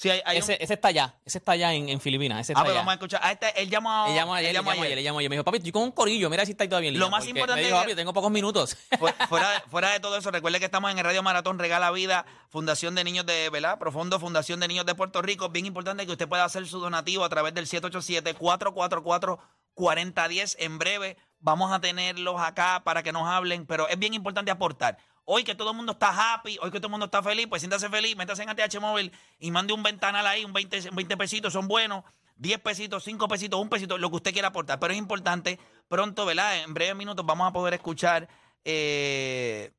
Sí, 0.00 0.08
hay, 0.10 0.20
hay 0.24 0.36
un- 0.36 0.42
Ese, 0.44 0.62
ese 0.62 0.74
está 0.74 0.88
allá, 0.88 1.16
ese 1.24 1.38
está 1.38 1.50
allá 1.52 1.74
en, 1.74 1.88
en 1.88 2.00
Filipinas. 2.00 2.38
Ese 2.38 2.52
Ah, 2.52 2.54
está 2.54 2.60
pues 2.62 2.70
allá. 2.70 2.78
vamos 2.78 2.92
a 2.92 2.94
escuchar. 2.94 3.20
A 3.20 3.32
este, 3.32 3.62
él 3.62 3.68
llamó, 3.68 4.06
Él 4.06 4.14
llamó 4.14 4.32
ayer, 4.34 4.50
él 4.50 4.54
llamó 4.54 4.70
ayer, 4.70 4.96
él 4.98 5.02
llamó 5.04 5.18
ayer. 5.18 5.28
Me 5.28 5.34
dijo, 5.34 5.42
papi, 5.44 5.56
estoy 5.56 5.72
con 5.72 5.82
un 5.82 5.90
corillo, 5.90 6.30
mira 6.30 6.44
si 6.46 6.52
está 6.52 6.62
ahí 6.62 6.68
todavía 6.68 6.90
en 6.90 6.98
Lo 7.00 7.06
línea", 7.06 7.18
más 7.18 7.26
importante 7.28 7.62
Me 7.62 7.66
dijo, 7.66 7.80
papi, 7.80 7.94
tengo 7.96 8.12
pocos 8.12 8.30
minutos. 8.30 8.76
Fu- 8.96 9.08
Fuera, 9.28 9.50
de- 9.50 9.60
fuera 9.68 9.90
de 9.90 9.98
todo 9.98 10.16
eso, 10.16 10.30
recuerde 10.30 10.60
que 10.60 10.66
estamos 10.66 10.92
en 10.92 10.98
el 10.98 11.04
Radio 11.04 11.24
Maratón 11.24 11.58
Regala 11.58 11.90
Vida, 11.90 12.26
Fundación 12.48 12.94
de 12.94 13.02
Niños 13.02 13.26
de, 13.26 13.50
¿verdad? 13.50 13.76
Profundo 13.80 14.20
Fundación 14.20 14.60
de 14.60 14.68
Niños 14.68 14.86
de 14.86 14.94
Puerto 14.94 15.20
Rico. 15.20 15.48
Bien 15.48 15.66
importante 15.66 16.06
que 16.06 16.12
usted 16.12 16.28
pueda 16.28 16.44
hacer 16.44 16.64
su 16.68 16.78
donativo 16.78 17.24
a 17.24 17.28
través 17.28 17.52
del 17.54 17.66
787-444-4010. 17.66 20.56
En 20.58 20.78
breve 20.78 21.16
vamos 21.40 21.72
a 21.72 21.80
tenerlos 21.80 22.40
acá 22.40 22.82
para 22.84 23.02
que 23.02 23.12
nos 23.12 23.28
hablen, 23.28 23.66
pero 23.66 23.88
es 23.88 23.98
bien 23.98 24.14
importante 24.14 24.50
aportar. 24.50 24.98
Hoy 25.30 25.44
que 25.44 25.54
todo 25.54 25.72
el 25.72 25.76
mundo 25.76 25.92
está 25.92 26.36
happy, 26.36 26.56
hoy 26.62 26.70
que 26.70 26.78
todo 26.78 26.86
el 26.86 26.92
mundo 26.92 27.04
está 27.04 27.22
feliz, 27.22 27.46
pues 27.50 27.60
siéntase 27.60 27.90
feliz, 27.90 28.16
métase 28.16 28.44
en 28.44 28.48
ATH 28.48 28.80
Móvil 28.80 29.12
y 29.38 29.50
mande 29.50 29.74
un 29.74 29.82
ventanal 29.82 30.26
ahí, 30.26 30.42
un 30.42 30.54
20, 30.54 30.88
un 30.88 30.96
20 30.96 31.16
pesitos, 31.18 31.52
son 31.52 31.68
buenos. 31.68 32.02
10 32.36 32.60
pesitos, 32.60 33.04
5 33.04 33.28
pesitos, 33.28 33.60
un 33.60 33.68
pesito, 33.68 33.98
lo 33.98 34.08
que 34.08 34.16
usted 34.16 34.32
quiera 34.32 34.48
aportar. 34.48 34.80
Pero 34.80 34.94
es 34.94 34.98
importante, 34.98 35.58
pronto, 35.86 36.24
¿verdad? 36.24 36.62
En 36.62 36.72
breves 36.72 36.96
minutos 36.96 37.26
vamos 37.26 37.46
a 37.46 37.52
poder 37.52 37.74
escuchar, 37.74 38.26
eh, 38.64 39.72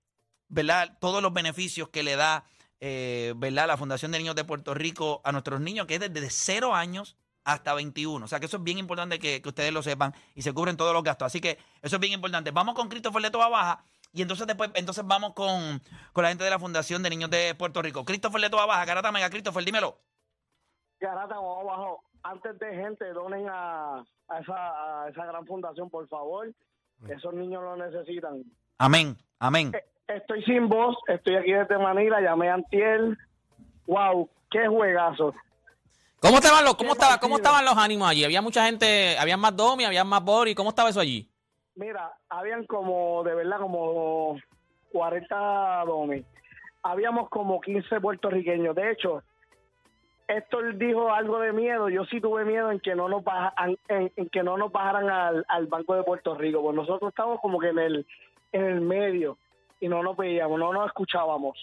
¿verdad? 0.49 0.95
Todos 1.01 1.23
los 1.23 1.33
beneficios 1.33 1.89
que 1.89 2.03
le 2.03 2.15
da, 2.15 2.43
eh, 2.79 3.33
¿verdad? 3.35 3.65
La 3.65 3.75
Fundación 3.75 4.11
de 4.11 4.19
Niños 4.19 4.35
de 4.35 4.43
Puerto 4.43 4.75
Rico 4.75 5.19
a 5.23 5.31
nuestros 5.31 5.59
niños, 5.61 5.87
que 5.87 5.95
es 5.95 5.99
desde 5.99 6.29
0 6.29 6.75
años 6.75 7.17
hasta 7.43 7.73
21. 7.73 8.23
O 8.23 8.27
sea, 8.27 8.39
que 8.39 8.45
eso 8.45 8.57
es 8.57 8.63
bien 8.63 8.77
importante 8.77 9.17
que, 9.17 9.41
ustedes 9.43 9.73
lo 9.73 9.81
sepan 9.81 10.13
y 10.35 10.43
se 10.43 10.53
cubren 10.53 10.77
todos 10.77 10.93
los 10.93 11.01
gastos. 11.03 11.25
Así 11.25 11.41
que 11.41 11.57
eso 11.81 11.95
es 11.95 11.99
bien 11.99 12.13
importante. 12.13 12.51
Vamos 12.51 12.75
con 12.75 12.87
Christopher 12.87 13.23
de 13.23 13.31
Toa 13.31 13.49
Baja 13.49 13.83
y 14.13 14.21
entonces 14.21 14.47
después 14.47 14.71
entonces 14.75 15.05
vamos 15.05 15.33
con, 15.33 15.81
con 16.13 16.23
la 16.23 16.29
gente 16.29 16.43
de 16.43 16.49
la 16.49 16.59
Fundación 16.59 17.03
de 17.03 17.09
Niños 17.09 17.29
de 17.29 17.55
Puerto 17.55 17.81
Rico. 17.81 18.05
Christopher 18.05 18.41
de 18.41 18.49
Toa 18.49 18.65
Baja, 18.65 18.85
Garata 18.85 19.11
Mega, 19.11 19.29
Christopher, 19.29 19.63
dímelo. 19.63 19.97
Garata, 20.99 21.35
vamos 21.35 21.61
abajo. 21.61 22.03
Antes 22.23 22.59
de 22.59 22.75
gente, 22.75 23.05
donen 23.13 23.47
a, 23.49 24.03
a, 24.27 24.39
esa, 24.39 25.03
a 25.03 25.09
esa 25.09 25.25
gran 25.25 25.45
fundación, 25.45 25.89
por 25.89 26.07
favor. 26.09 26.53
Esos 27.07 27.33
niños 27.33 27.63
lo 27.63 27.77
necesitan. 27.77 28.43
Amén, 28.77 29.17
amén. 29.39 29.71
Estoy 30.07 30.43
sin 30.43 30.67
voz, 30.67 30.97
estoy 31.07 31.35
aquí 31.35 31.53
desde 31.53 31.77
Manila, 31.77 32.19
llamé 32.19 32.49
a 32.49 32.55
Antiel. 32.55 33.17
Wow, 33.85 34.29
qué 34.49 34.67
juegazo. 34.67 35.33
¿Cómo 36.19 36.37
estaban 36.37 36.65
los, 36.65 36.75
cómo 36.75 36.93
estaba, 36.93 37.17
cómo 37.19 37.37
estaban 37.37 37.63
los 37.63 37.77
ánimos 37.77 38.09
allí? 38.09 38.25
Había 38.25 38.41
mucha 38.41 38.65
gente, 38.65 39.17
había 39.17 39.37
más 39.37 39.55
Domi, 39.55 39.85
había 39.85 40.03
más 40.03 40.21
Bori, 40.21 40.53
¿cómo 40.53 40.69
estaba 40.69 40.89
eso 40.89 40.99
allí? 40.99 41.31
Mira, 41.79 42.11
habían 42.27 42.65
como, 42.65 43.23
de 43.23 43.33
verdad, 43.35 43.59
como 43.59 44.37
40 44.91 45.83
domis. 45.85 46.25
Habíamos 46.83 47.29
como 47.29 47.61
15 47.61 48.01
puertorriqueños. 48.01 48.75
De 48.75 48.91
hecho, 48.91 49.23
Héctor 50.27 50.75
dijo 50.77 51.09
algo 51.13 51.39
de 51.39 51.53
miedo. 51.53 51.87
Yo 51.87 52.03
sí 52.05 52.19
tuve 52.19 52.43
miedo 52.43 52.69
en 52.69 52.81
que 52.81 52.95
no 52.95 53.07
nos, 53.07 53.23
baja- 53.23 53.53
en, 53.87 54.11
en 54.13 54.29
que 54.29 54.43
no 54.43 54.57
nos 54.57 54.71
bajaran 54.73 55.09
al, 55.09 55.45
al 55.47 55.67
Banco 55.67 55.95
de 55.95 56.03
Puerto 56.03 56.35
Rico. 56.35 56.61
Pues 56.61 56.75
nosotros 56.75 57.09
estábamos 57.11 57.39
como 57.39 57.59
que 57.59 57.69
en 57.69 57.79
el, 57.79 58.05
en 58.51 58.65
el 58.65 58.81
medio 58.81 59.37
y 59.79 59.87
no 59.87 60.03
nos 60.03 60.17
veíamos, 60.17 60.59
no 60.59 60.73
nos 60.73 60.85
escuchábamos. 60.87 61.57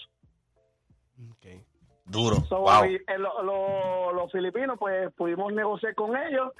Duro. 2.05 2.37
So, 2.47 2.61
wow. 2.61 2.85
y, 2.85 2.95
eh, 2.95 3.17
lo- 3.19 3.43
lo- 3.43 4.13
los 4.13 4.31
filipinos, 4.31 4.77
pues 4.79 5.11
pudimos 5.13 5.51
negociar 5.53 5.93
con 5.93 6.15
ellos 6.15 6.53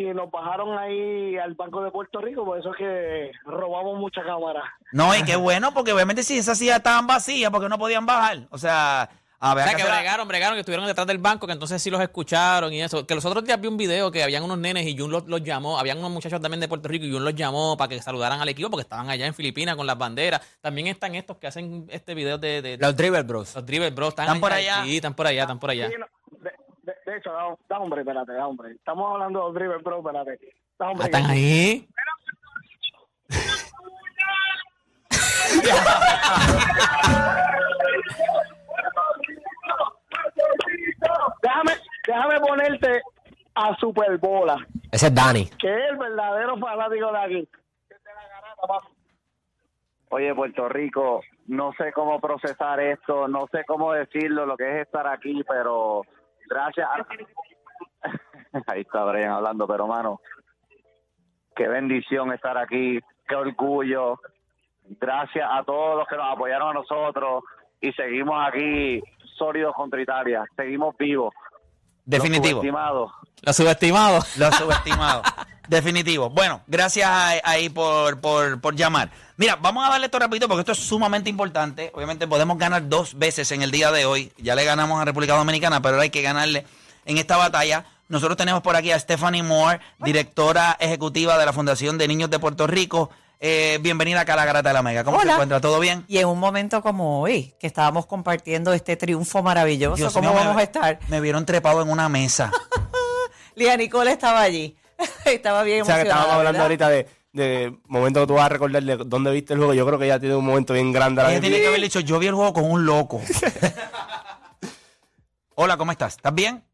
y 0.00 0.14
nos 0.14 0.30
bajaron 0.30 0.76
ahí 0.78 1.36
al 1.36 1.54
Banco 1.54 1.82
de 1.82 1.90
Puerto 1.90 2.20
Rico, 2.20 2.44
por 2.44 2.58
eso 2.58 2.70
es 2.70 2.76
que 2.76 3.30
robamos 3.44 3.98
mucha 3.98 4.22
cámara. 4.24 4.62
No, 4.92 5.14
y 5.16 5.22
qué 5.22 5.36
bueno, 5.36 5.72
porque 5.74 5.92
obviamente 5.92 6.22
si 6.22 6.38
esas 6.38 6.58
sillas 6.58 6.78
estaban 6.78 7.06
vacías, 7.06 7.50
porque 7.50 7.68
no 7.68 7.78
podían 7.78 8.06
bajar. 8.06 8.46
O 8.50 8.58
sea, 8.58 9.08
a 9.40 9.52
O 9.52 9.54
ver, 9.54 9.66
sea, 9.68 9.76
que 9.76 9.84
bregaron, 9.84 10.26
bregaron, 10.26 10.56
que 10.56 10.60
estuvieron 10.60 10.84
detrás 10.86 11.06
del 11.06 11.18
banco, 11.18 11.46
que 11.46 11.52
entonces 11.52 11.80
sí 11.80 11.90
los 11.90 12.00
escucharon 12.00 12.72
y 12.72 12.82
eso. 12.82 13.06
Que 13.06 13.14
los 13.14 13.24
otros 13.24 13.44
días 13.44 13.60
vi 13.60 13.68
un 13.68 13.76
video 13.76 14.10
que 14.10 14.24
habían 14.24 14.42
unos 14.42 14.58
nenes 14.58 14.84
y 14.86 14.98
Jun 14.98 15.12
los, 15.12 15.28
los 15.28 15.42
llamó, 15.44 15.78
habían 15.78 15.98
unos 15.98 16.10
muchachos 16.10 16.40
también 16.40 16.58
de 16.60 16.66
Puerto 16.66 16.88
Rico 16.88 17.04
y 17.04 17.12
Jun 17.12 17.24
los 17.24 17.36
llamó 17.36 17.76
para 17.76 17.88
que 17.90 18.02
saludaran 18.02 18.40
al 18.40 18.48
equipo 18.48 18.68
porque 18.68 18.82
estaban 18.82 19.08
allá 19.10 19.26
en 19.26 19.34
Filipinas 19.34 19.76
con 19.76 19.86
las 19.86 19.96
banderas. 19.96 20.40
También 20.60 20.88
están 20.88 21.14
estos 21.14 21.36
que 21.36 21.46
hacen 21.46 21.86
este 21.90 22.14
video 22.14 22.36
de... 22.38 22.62
de- 22.62 22.78
Los 22.78 22.96
Dribble 22.96 23.22
Bros. 23.22 23.54
los 23.54 23.64
Dribble 23.64 23.90
Bros. 23.90 24.08
Están, 24.08 24.24
¿Están 24.26 24.40
por 24.40 24.52
allá? 24.52 24.82
Sí, 24.84 24.96
están 24.96 25.14
por 25.14 25.26
allá, 25.28 25.42
están 25.42 25.60
por 25.60 25.70
allá. 25.70 25.88
Sí, 25.88 25.94
no, 25.98 26.06
de, 27.10 27.16
hecho, 27.18 27.32
da, 27.32 27.56
da 27.68 27.78
hombre, 27.78 28.00
espérate, 28.00 28.32
da 28.32 28.46
hombre. 28.46 28.72
Estamos 28.72 29.12
hablando 29.12 29.38
de 29.40 29.44
los 29.46 29.54
drivers, 29.54 29.82
pero 29.82 29.98
espérate. 29.98 30.38
Da 30.78 30.86
Ah, 30.86 30.90
hombre. 30.90 31.06
¿Están 31.06 31.26
ahí? 31.26 31.88
Déjame, 41.42 41.72
déjame 42.06 42.40
ponerte 42.40 43.02
a 43.54 43.74
Superbola, 43.76 44.66
Ese 44.92 45.06
es 45.06 45.14
Dani. 45.14 45.46
que 45.58 45.68
es 45.74 45.90
el 45.90 45.96
verdadero 45.96 46.56
fanático 46.58 47.12
de 47.12 47.18
aquí. 47.18 47.48
Oye, 50.10 50.34
Puerto 50.34 50.68
Rico, 50.68 51.20
no 51.48 51.72
sé 51.76 51.92
cómo 51.92 52.18
procesar 52.20 52.80
esto, 52.80 53.28
no 53.28 53.46
sé 53.52 53.64
cómo 53.66 53.92
decirlo, 53.92 54.46
lo 54.46 54.56
que 54.56 54.64
es 54.80 54.86
estar 54.86 55.06
aquí, 55.06 55.42
pero 55.46 56.02
gracias 56.48 56.88
a... 56.88 57.06
Ahí 58.72 58.80
está 58.80 59.04
Brian 59.04 59.32
hablando, 59.32 59.66
pero 59.66 59.86
mano, 59.86 60.20
qué 61.54 61.68
bendición 61.68 62.32
estar 62.32 62.56
aquí, 62.56 62.98
qué 63.26 63.34
orgullo. 63.34 64.20
Gracias 65.00 65.46
a 65.50 65.62
todos 65.64 65.98
los 65.98 66.08
que 66.08 66.16
nos 66.16 66.32
apoyaron 66.32 66.70
a 66.70 66.80
nosotros 66.80 67.44
y 67.80 67.92
seguimos 67.92 68.36
aquí 68.46 69.02
sólidos 69.36 69.74
contra 69.74 70.00
Italia, 70.00 70.44
seguimos 70.56 70.96
vivos. 70.96 71.34
Definitivo. 72.04 72.60
Estimados. 72.60 73.12
Los 73.42 73.56
subestimados. 73.56 74.36
Los 74.36 74.54
subestimados. 74.54 75.26
Definitivo. 75.68 76.30
Bueno, 76.30 76.62
gracias 76.66 77.06
a- 77.08 77.34
ahí 77.44 77.68
por, 77.68 78.20
por, 78.20 78.60
por 78.60 78.74
llamar. 78.74 79.10
Mira, 79.36 79.56
vamos 79.56 79.86
a 79.86 79.90
darle 79.90 80.06
esto 80.06 80.18
rapidito 80.18 80.48
porque 80.48 80.60
esto 80.60 80.72
es 80.72 80.78
sumamente 80.78 81.28
importante. 81.30 81.90
Obviamente 81.94 82.26
podemos 82.26 82.56
ganar 82.58 82.88
dos 82.88 83.16
veces 83.18 83.52
en 83.52 83.62
el 83.62 83.70
día 83.70 83.92
de 83.92 84.06
hoy. 84.06 84.32
Ya 84.38 84.54
le 84.54 84.64
ganamos 84.64 85.00
a 85.00 85.04
República 85.04 85.36
Dominicana, 85.36 85.80
pero 85.82 85.94
ahora 85.94 86.04
hay 86.04 86.10
que 86.10 86.22
ganarle 86.22 86.64
en 87.04 87.18
esta 87.18 87.36
batalla. 87.36 87.84
Nosotros 88.08 88.38
tenemos 88.38 88.62
por 88.62 88.74
aquí 88.76 88.90
a 88.90 88.98
Stephanie 88.98 89.42
Moore, 89.42 89.80
directora 89.98 90.76
ejecutiva 90.80 91.36
de 91.38 91.44
la 91.44 91.52
Fundación 91.52 91.98
de 91.98 92.08
Niños 92.08 92.30
de 92.30 92.38
Puerto 92.38 92.66
Rico. 92.66 93.10
Eh, 93.38 93.78
bienvenida 93.82 94.22
acá 94.22 94.32
a 94.32 94.36
la 94.36 94.46
Garata 94.46 94.70
de 94.70 94.72
la 94.72 94.82
Mega. 94.82 95.04
¿Cómo 95.04 95.18
se 95.18 95.24
Hola. 95.24 95.34
encuentra? 95.34 95.60
¿Todo 95.60 95.78
bien? 95.78 96.04
Y 96.08 96.16
en 96.18 96.26
un 96.26 96.40
momento 96.40 96.80
como 96.82 97.20
hoy, 97.20 97.54
que 97.60 97.66
estábamos 97.66 98.06
compartiendo 98.06 98.72
este 98.72 98.96
triunfo 98.96 99.42
maravilloso, 99.42 99.96
Dios 99.96 100.12
¿cómo 100.14 100.30
mío, 100.30 100.38
me- 100.40 100.44
vamos 100.46 100.60
a 100.60 100.64
estar? 100.64 100.98
Me 101.08 101.20
vieron 101.20 101.44
trepado 101.44 101.82
en 101.82 101.90
una 101.90 102.08
mesa. 102.08 102.50
Lía 103.58 103.76
Nicole 103.76 104.12
estaba 104.12 104.40
allí. 104.40 104.76
estaba 105.24 105.62
bien 105.64 105.82
O 105.82 105.84
sea, 105.84 105.96
que 105.96 106.00
emocionada, 106.02 106.22
estábamos 106.22 106.38
hablando 106.38 106.62
¿verdad? 106.62 106.62
ahorita 106.62 106.88
de, 106.88 107.06
de 107.32 107.78
momento 107.86 108.20
que 108.20 108.26
tú 108.26 108.34
vas 108.34 108.46
a 108.46 108.48
recordar 108.48 108.82
de 108.82 108.96
dónde 108.96 109.30
viste 109.32 109.52
el 109.52 109.58
juego. 109.58 109.74
Yo 109.74 109.86
creo 109.86 109.98
que 109.98 110.06
ya 110.06 110.18
tiene 110.18 110.36
un 110.36 110.44
momento 110.44 110.74
bien 110.74 110.92
grande. 110.92 111.22
Ella 111.22 111.40
tiene 111.40 111.60
que 111.60 111.66
haber 111.66 111.80
dicho, 111.80 112.00
yo 112.00 112.18
vi 112.18 112.28
el 112.28 112.34
juego 112.34 112.52
con 112.52 112.70
un 112.70 112.86
loco. 112.86 113.20
Hola, 115.54 115.76
¿cómo 115.76 115.90
estás? 115.90 116.16
¿Estás 116.16 116.34
bien? 116.34 116.64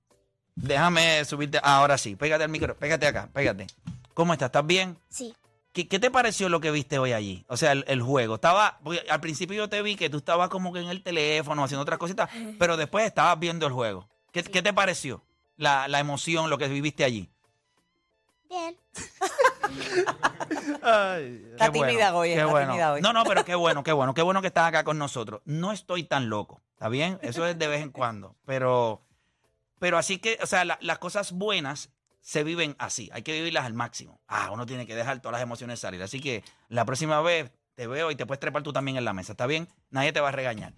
Déjame 0.55 1.25
subirte. 1.25 1.59
Ah, 1.62 1.79
ahora 1.79 1.99
sí, 1.99 2.16
pégate 2.16 2.44
al 2.44 2.51
micro, 2.51 2.77
pégate 2.77 3.07
acá, 3.07 3.29
pégate. 3.33 3.66
¿Cómo 4.12 4.33
estás? 4.35 4.49
¿Estás 4.49 4.66
bien? 4.66 4.99
Sí. 5.09 5.35
¿Qué, 5.73 5.88
qué 5.88 5.99
te 5.99 6.11
pareció 6.11 6.49
lo 6.49 6.61
que 6.61 6.70
viste 6.70 6.99
hoy 6.99 7.12
allí? 7.12 7.44
O 7.49 7.57
sea, 7.57 7.73
el, 7.73 7.85
el 7.88 8.03
juego. 8.03 8.37
Estaba, 8.37 8.79
al 9.11 9.20
principio 9.20 9.57
yo 9.57 9.68
te 9.68 9.83
vi 9.83 9.97
que 9.97 10.11
tú 10.11 10.18
estabas 10.18 10.49
como 10.51 10.73
que 10.73 10.81
en 10.81 10.88
el 10.88 11.03
teléfono 11.03 11.64
haciendo 11.64 11.83
otras 11.83 11.99
cositas, 11.99 12.29
pero 12.59 12.77
después 12.77 13.07
estabas 13.07 13.38
viendo 13.40 13.66
el 13.66 13.73
juego. 13.73 14.09
¿Qué, 14.31 14.44
qué 14.44 14.62
te 14.62 14.73
pareció? 14.73 15.23
La, 15.57 15.88
la 15.88 16.01
emoción, 16.01 16.51
lo 16.51 16.59
que 16.59 16.69
viviste 16.69 17.05
allí. 17.05 17.31
Bien. 18.49 18.77
Está 20.55 21.71
Qué 21.71 21.79
bueno, 21.79 21.87
tímida 21.88 22.14
hoy, 22.14 22.29
qué 22.29 22.35
está 22.35 22.47
bueno. 22.47 22.69
tímida 22.73 22.93
hoy. 22.93 23.01
No, 23.01 23.12
no, 23.12 23.25
pero 23.25 23.45
qué 23.45 23.55
bueno, 23.55 23.83
qué 23.83 23.93
bueno, 23.93 24.14
qué 24.14 24.23
bueno 24.23 24.40
que 24.40 24.49
estás 24.49 24.69
acá 24.69 24.85
con 24.85 24.99
nosotros. 24.99 25.40
No 25.45 25.73
estoy 25.73 26.05
tan 26.05 26.29
loco, 26.29 26.62
¿está 26.75 26.88
bien? 26.88 27.19
Eso 27.23 27.47
es 27.47 27.59
de 27.59 27.69
vez 27.69 27.83
en 27.83 27.90
cuando, 27.90 28.37
pero, 28.45 29.03
pero 29.79 29.99
así 29.99 30.19
que, 30.19 30.38
o 30.43 30.47
sea, 30.47 30.64
la- 30.64 30.79
las 30.81 30.99
cosas 30.99 31.33
buenas 31.33 31.90
se 32.21 32.45
viven 32.45 32.77
así, 32.79 33.11
hay 33.12 33.23
que 33.23 33.33
vivirlas 33.33 33.64
al 33.64 33.75
máximo. 33.75 34.21
Ah, 34.29 34.51
uno 34.53 34.67
tiene 34.67 34.87
que 34.87 34.95
dejar 34.95 35.21
todas 35.21 35.33
las 35.35 35.43
emociones 35.43 35.81
salir, 35.81 36.03
así 36.03 36.21
que 36.21 36.45
la 36.69 36.85
próxima 36.85 37.21
vez 37.21 37.51
te 37.75 37.87
veo 37.87 38.11
y 38.11 38.17
te 38.17 38.27
puedes 38.27 38.40
trepar 38.40 38.62
tú 38.62 38.73
también 38.73 38.97
en 38.97 39.05
la 39.05 39.12
mesa, 39.12 39.33
¿está 39.33 39.47
bien? 39.47 39.69
Nadie 39.90 40.12
te 40.12 40.21
va 40.21 40.29
a 40.29 40.33
regañar. 40.33 40.73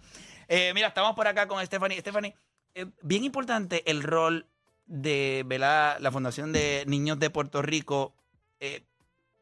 Eh, 0.47 0.71
mira, 0.73 0.87
estamos 0.87 1.15
por 1.15 1.27
acá 1.27 1.47
con 1.47 1.63
Stephanie. 1.65 1.99
Stephanie, 1.99 2.35
eh, 2.73 2.87
bien 3.01 3.23
importante 3.23 3.89
el 3.91 4.01
rol 4.03 4.47
de 4.87 5.45
la 5.59 6.09
Fundación 6.11 6.51
de 6.53 6.83
Niños 6.87 7.19
de 7.19 7.29
Puerto 7.29 7.61
Rico, 7.61 8.13
eh, 8.59 8.83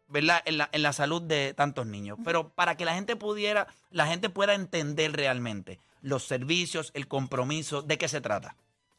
¿verdad? 0.07 0.41
En 0.45 0.57
la, 0.57 0.69
en 0.71 0.81
la 0.83 0.93
salud 0.93 1.21
de 1.21 1.53
tantos 1.53 1.85
niños. 1.85 2.17
Pero 2.23 2.49
para 2.49 2.75
que 2.75 2.85
la 2.85 2.93
gente 2.93 3.15
pudiera, 3.15 3.67
la 3.89 4.07
gente 4.07 4.29
pueda 4.29 4.53
entender 4.53 5.13
realmente 5.13 5.79
los 6.01 6.23
servicios, 6.23 6.91
el 6.93 7.07
compromiso, 7.07 7.81
¿de 7.81 7.97
qué 7.97 8.07
se 8.07 8.21
trata? 8.21 8.55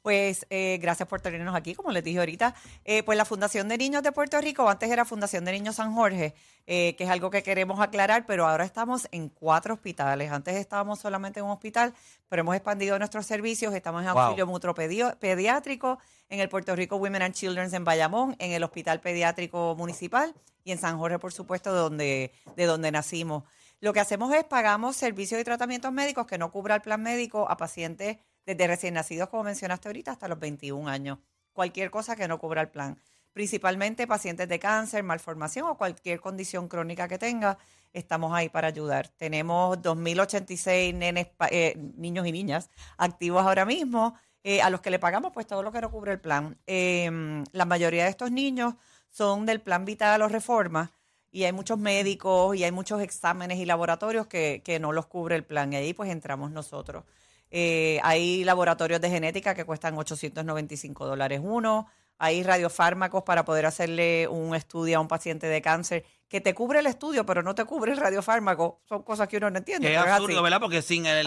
Pues 0.06 0.46
eh, 0.50 0.78
gracias 0.80 1.08
por 1.08 1.20
tenernos 1.20 1.56
aquí, 1.56 1.74
como 1.74 1.90
les 1.90 2.04
dije 2.04 2.20
ahorita. 2.20 2.54
Eh, 2.84 3.02
pues 3.02 3.18
la 3.18 3.24
Fundación 3.24 3.66
de 3.66 3.76
Niños 3.76 4.04
de 4.04 4.12
Puerto 4.12 4.40
Rico, 4.40 4.68
antes 4.68 4.88
era 4.88 5.04
Fundación 5.04 5.44
de 5.44 5.50
Niños 5.50 5.74
San 5.74 5.92
Jorge, 5.94 6.32
eh, 6.68 6.94
que 6.94 7.02
es 7.02 7.10
algo 7.10 7.28
que 7.28 7.42
queremos 7.42 7.80
aclarar, 7.80 8.24
pero 8.24 8.46
ahora 8.46 8.64
estamos 8.64 9.08
en 9.10 9.30
cuatro 9.30 9.74
hospitales. 9.74 10.30
Antes 10.30 10.54
estábamos 10.54 11.00
solamente 11.00 11.40
en 11.40 11.46
un 11.46 11.50
hospital, 11.50 11.92
pero 12.28 12.42
hemos 12.42 12.54
expandido 12.54 12.96
nuestros 13.00 13.26
servicios. 13.26 13.74
Estamos 13.74 14.02
en 14.04 14.12
Wow. 14.12 14.18
auxilio 14.20 14.46
mutuo 14.46 14.74
pediátrico, 14.74 15.98
en 16.28 16.38
el 16.38 16.48
Puerto 16.48 16.76
Rico 16.76 16.94
Women 16.98 17.22
and 17.22 17.34
Children's 17.34 17.72
en 17.72 17.82
Bayamón, 17.84 18.36
en 18.38 18.52
el 18.52 18.62
Hospital 18.62 19.00
Pediátrico 19.00 19.74
Municipal 19.76 20.36
y 20.62 20.70
en 20.70 20.78
San 20.78 20.98
Jorge, 20.98 21.18
por 21.18 21.32
supuesto, 21.32 21.72
de 21.74 21.80
donde, 21.80 22.32
de 22.54 22.66
donde 22.66 22.92
nacimos. 22.92 23.42
Lo 23.80 23.92
que 23.92 23.98
hacemos 23.98 24.32
es 24.32 24.44
pagamos 24.44 24.94
servicios 24.94 25.40
y 25.40 25.42
tratamientos 25.42 25.92
médicos 25.92 26.28
que 26.28 26.38
no 26.38 26.52
cubra 26.52 26.76
el 26.76 26.82
plan 26.82 27.02
médico 27.02 27.50
a 27.50 27.56
pacientes 27.56 28.18
desde 28.46 28.66
recién 28.66 28.94
nacidos, 28.94 29.28
como 29.28 29.44
mencionaste 29.44 29.88
ahorita, 29.88 30.12
hasta 30.12 30.28
los 30.28 30.38
21 30.38 30.88
años. 30.88 31.18
Cualquier 31.52 31.90
cosa 31.90 32.16
que 32.16 32.28
no 32.28 32.38
cubra 32.38 32.62
el 32.62 32.68
plan. 32.68 32.98
Principalmente 33.32 34.06
pacientes 34.06 34.48
de 34.48 34.58
cáncer, 34.58 35.02
malformación 35.02 35.66
o 35.68 35.76
cualquier 35.76 36.20
condición 36.20 36.68
crónica 36.68 37.06
que 37.08 37.18
tenga, 37.18 37.58
estamos 37.92 38.32
ahí 38.34 38.48
para 38.48 38.68
ayudar. 38.68 39.08
Tenemos 39.08 39.80
2.086 39.82 40.94
nenes, 40.94 41.26
pa- 41.26 41.48
eh, 41.50 41.74
niños 41.96 42.26
y 42.26 42.32
niñas 42.32 42.70
activos 42.96 43.42
ahora 43.44 43.64
mismo, 43.66 44.14
eh, 44.44 44.62
a 44.62 44.70
los 44.70 44.80
que 44.80 44.90
le 44.90 44.98
pagamos 44.98 45.32
pues 45.32 45.46
todo 45.46 45.62
lo 45.62 45.72
que 45.72 45.80
no 45.80 45.90
cubre 45.90 46.12
el 46.12 46.20
plan. 46.20 46.58
Eh, 46.66 47.10
la 47.52 47.64
mayoría 47.64 48.04
de 48.04 48.10
estos 48.10 48.30
niños 48.30 48.74
son 49.10 49.46
del 49.46 49.60
plan 49.60 49.84
vital 49.84 50.22
o 50.22 50.28
reforma 50.28 50.92
y 51.30 51.44
hay 51.44 51.52
muchos 51.52 51.78
médicos 51.78 52.56
y 52.56 52.64
hay 52.64 52.72
muchos 52.72 53.00
exámenes 53.02 53.58
y 53.58 53.66
laboratorios 53.66 54.26
que, 54.26 54.62
que 54.64 54.78
no 54.78 54.92
los 54.92 55.06
cubre 55.06 55.36
el 55.36 55.44
plan 55.44 55.72
y 55.72 55.76
ahí 55.76 55.92
pues 55.94 56.10
entramos 56.10 56.50
nosotros. 56.50 57.04
Eh, 57.50 58.00
hay 58.02 58.44
laboratorios 58.44 59.00
de 59.00 59.08
genética 59.10 59.54
que 59.54 59.64
cuestan 59.64 59.96
895 59.96 61.06
dólares 61.06 61.40
uno. 61.42 61.86
Hay 62.18 62.42
radiofármacos 62.42 63.24
para 63.24 63.44
poder 63.44 63.66
hacerle 63.66 64.26
un 64.28 64.54
estudio 64.54 64.96
a 64.96 65.00
un 65.00 65.08
paciente 65.08 65.46
de 65.48 65.60
cáncer 65.60 66.04
que 66.28 66.40
te 66.40 66.54
cubre 66.54 66.78
el 66.80 66.86
estudio, 66.86 67.26
pero 67.26 67.42
no 67.42 67.54
te 67.54 67.64
cubre 67.66 67.92
el 67.92 67.98
radiofármaco. 67.98 68.80
Son 68.88 69.02
cosas 69.02 69.28
que 69.28 69.36
uno 69.36 69.50
no 69.50 69.58
entiende. 69.58 69.86
Que 69.88 69.94
es 69.94 70.00
absurdo. 70.00 70.42
¿verdad? 70.42 70.60
Porque 70.60 70.80
sin 70.82 71.04
el, 71.06 71.26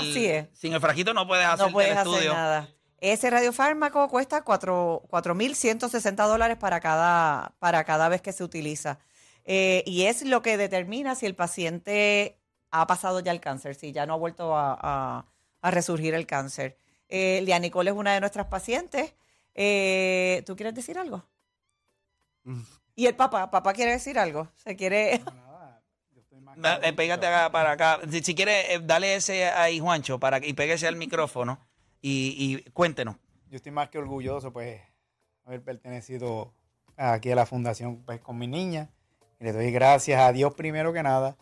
sin 0.53 0.73
el 0.73 0.81
frajito 0.81 1.13
no 1.13 1.27
puedes 1.27 1.45
hacer 1.45 1.67
No 1.67 1.71
puedes 1.71 1.91
el 1.91 1.97
hacer 1.99 2.11
nada. 2.33 2.67
Ese 3.01 3.29
radiofármaco 3.29 4.09
cuesta 4.09 4.43
cuatro- 4.43 5.03
4.160 5.09 6.27
dólares 6.27 6.57
para 6.57 6.79
cada, 6.79 7.53
para 7.59 7.83
cada 7.85 8.09
vez 8.09 8.21
que 8.21 8.33
se 8.33 8.43
utiliza. 8.43 8.99
Eh, 9.45 9.83
y 9.85 10.03
es 10.05 10.23
lo 10.25 10.41
que 10.41 10.57
determina 10.57 11.15
si 11.15 11.25
el 11.25 11.35
paciente 11.35 12.39
ha 12.71 12.85
pasado 12.87 13.19
ya 13.21 13.31
el 13.31 13.39
cáncer, 13.39 13.75
si 13.75 13.91
ya 13.93 14.05
no 14.05 14.13
ha 14.13 14.17
vuelto 14.17 14.55
a, 14.55 14.77
a- 14.81 15.25
a 15.61 15.71
resurgir 15.71 16.13
el 16.13 16.25
cáncer. 16.25 16.77
Eh, 17.07 17.41
Liana 17.43 17.59
Nicole 17.63 17.89
es 17.91 17.95
una 17.97 18.13
de 18.13 18.19
nuestras 18.19 18.47
pacientes. 18.47 19.13
Eh, 19.55 20.43
¿Tú 20.45 20.55
quieres 20.55 20.75
decir 20.75 20.97
algo? 20.97 21.25
Y 22.95 23.05
el 23.07 23.15
papá, 23.15 23.49
papá 23.51 23.73
quiere 23.73 23.91
decir 23.91 24.17
algo. 24.19 24.47
Se 24.55 24.75
quiere. 24.75 25.21
Da- 26.57 26.79
eh, 26.83 26.93
pégate 26.93 27.25
acá, 27.27 27.51
para 27.51 27.71
acá. 27.71 27.99
Si, 28.09 28.21
si 28.21 28.35
quieres, 28.35 28.65
eh, 28.69 28.79
dale 28.83 29.15
ese 29.15 29.45
ahí, 29.45 29.79
Juancho, 29.79 30.19
para, 30.19 30.39
que- 30.41 30.47
y 30.47 30.53
pégase 30.53 30.87
al 30.87 30.95
micrófono 30.97 31.59
y, 32.01 32.35
y 32.65 32.69
cuéntenos. 32.71 33.15
Yo 33.49 33.55
estoy 33.57 33.71
más 33.71 33.89
que 33.89 33.97
orgulloso, 33.97 34.51
pues, 34.51 34.81
haber 35.45 35.63
pertenecido 35.63 36.53
aquí 36.97 37.31
a 37.31 37.35
la 37.35 37.45
fundación, 37.45 38.03
pues, 38.03 38.19
con 38.19 38.37
mi 38.37 38.47
niña. 38.47 38.89
Y 39.39 39.45
le 39.45 39.53
doy 39.53 39.71
gracias 39.71 40.19
a 40.21 40.31
Dios 40.33 40.53
primero 40.55 40.91
que 40.91 41.01
nada 41.03 41.37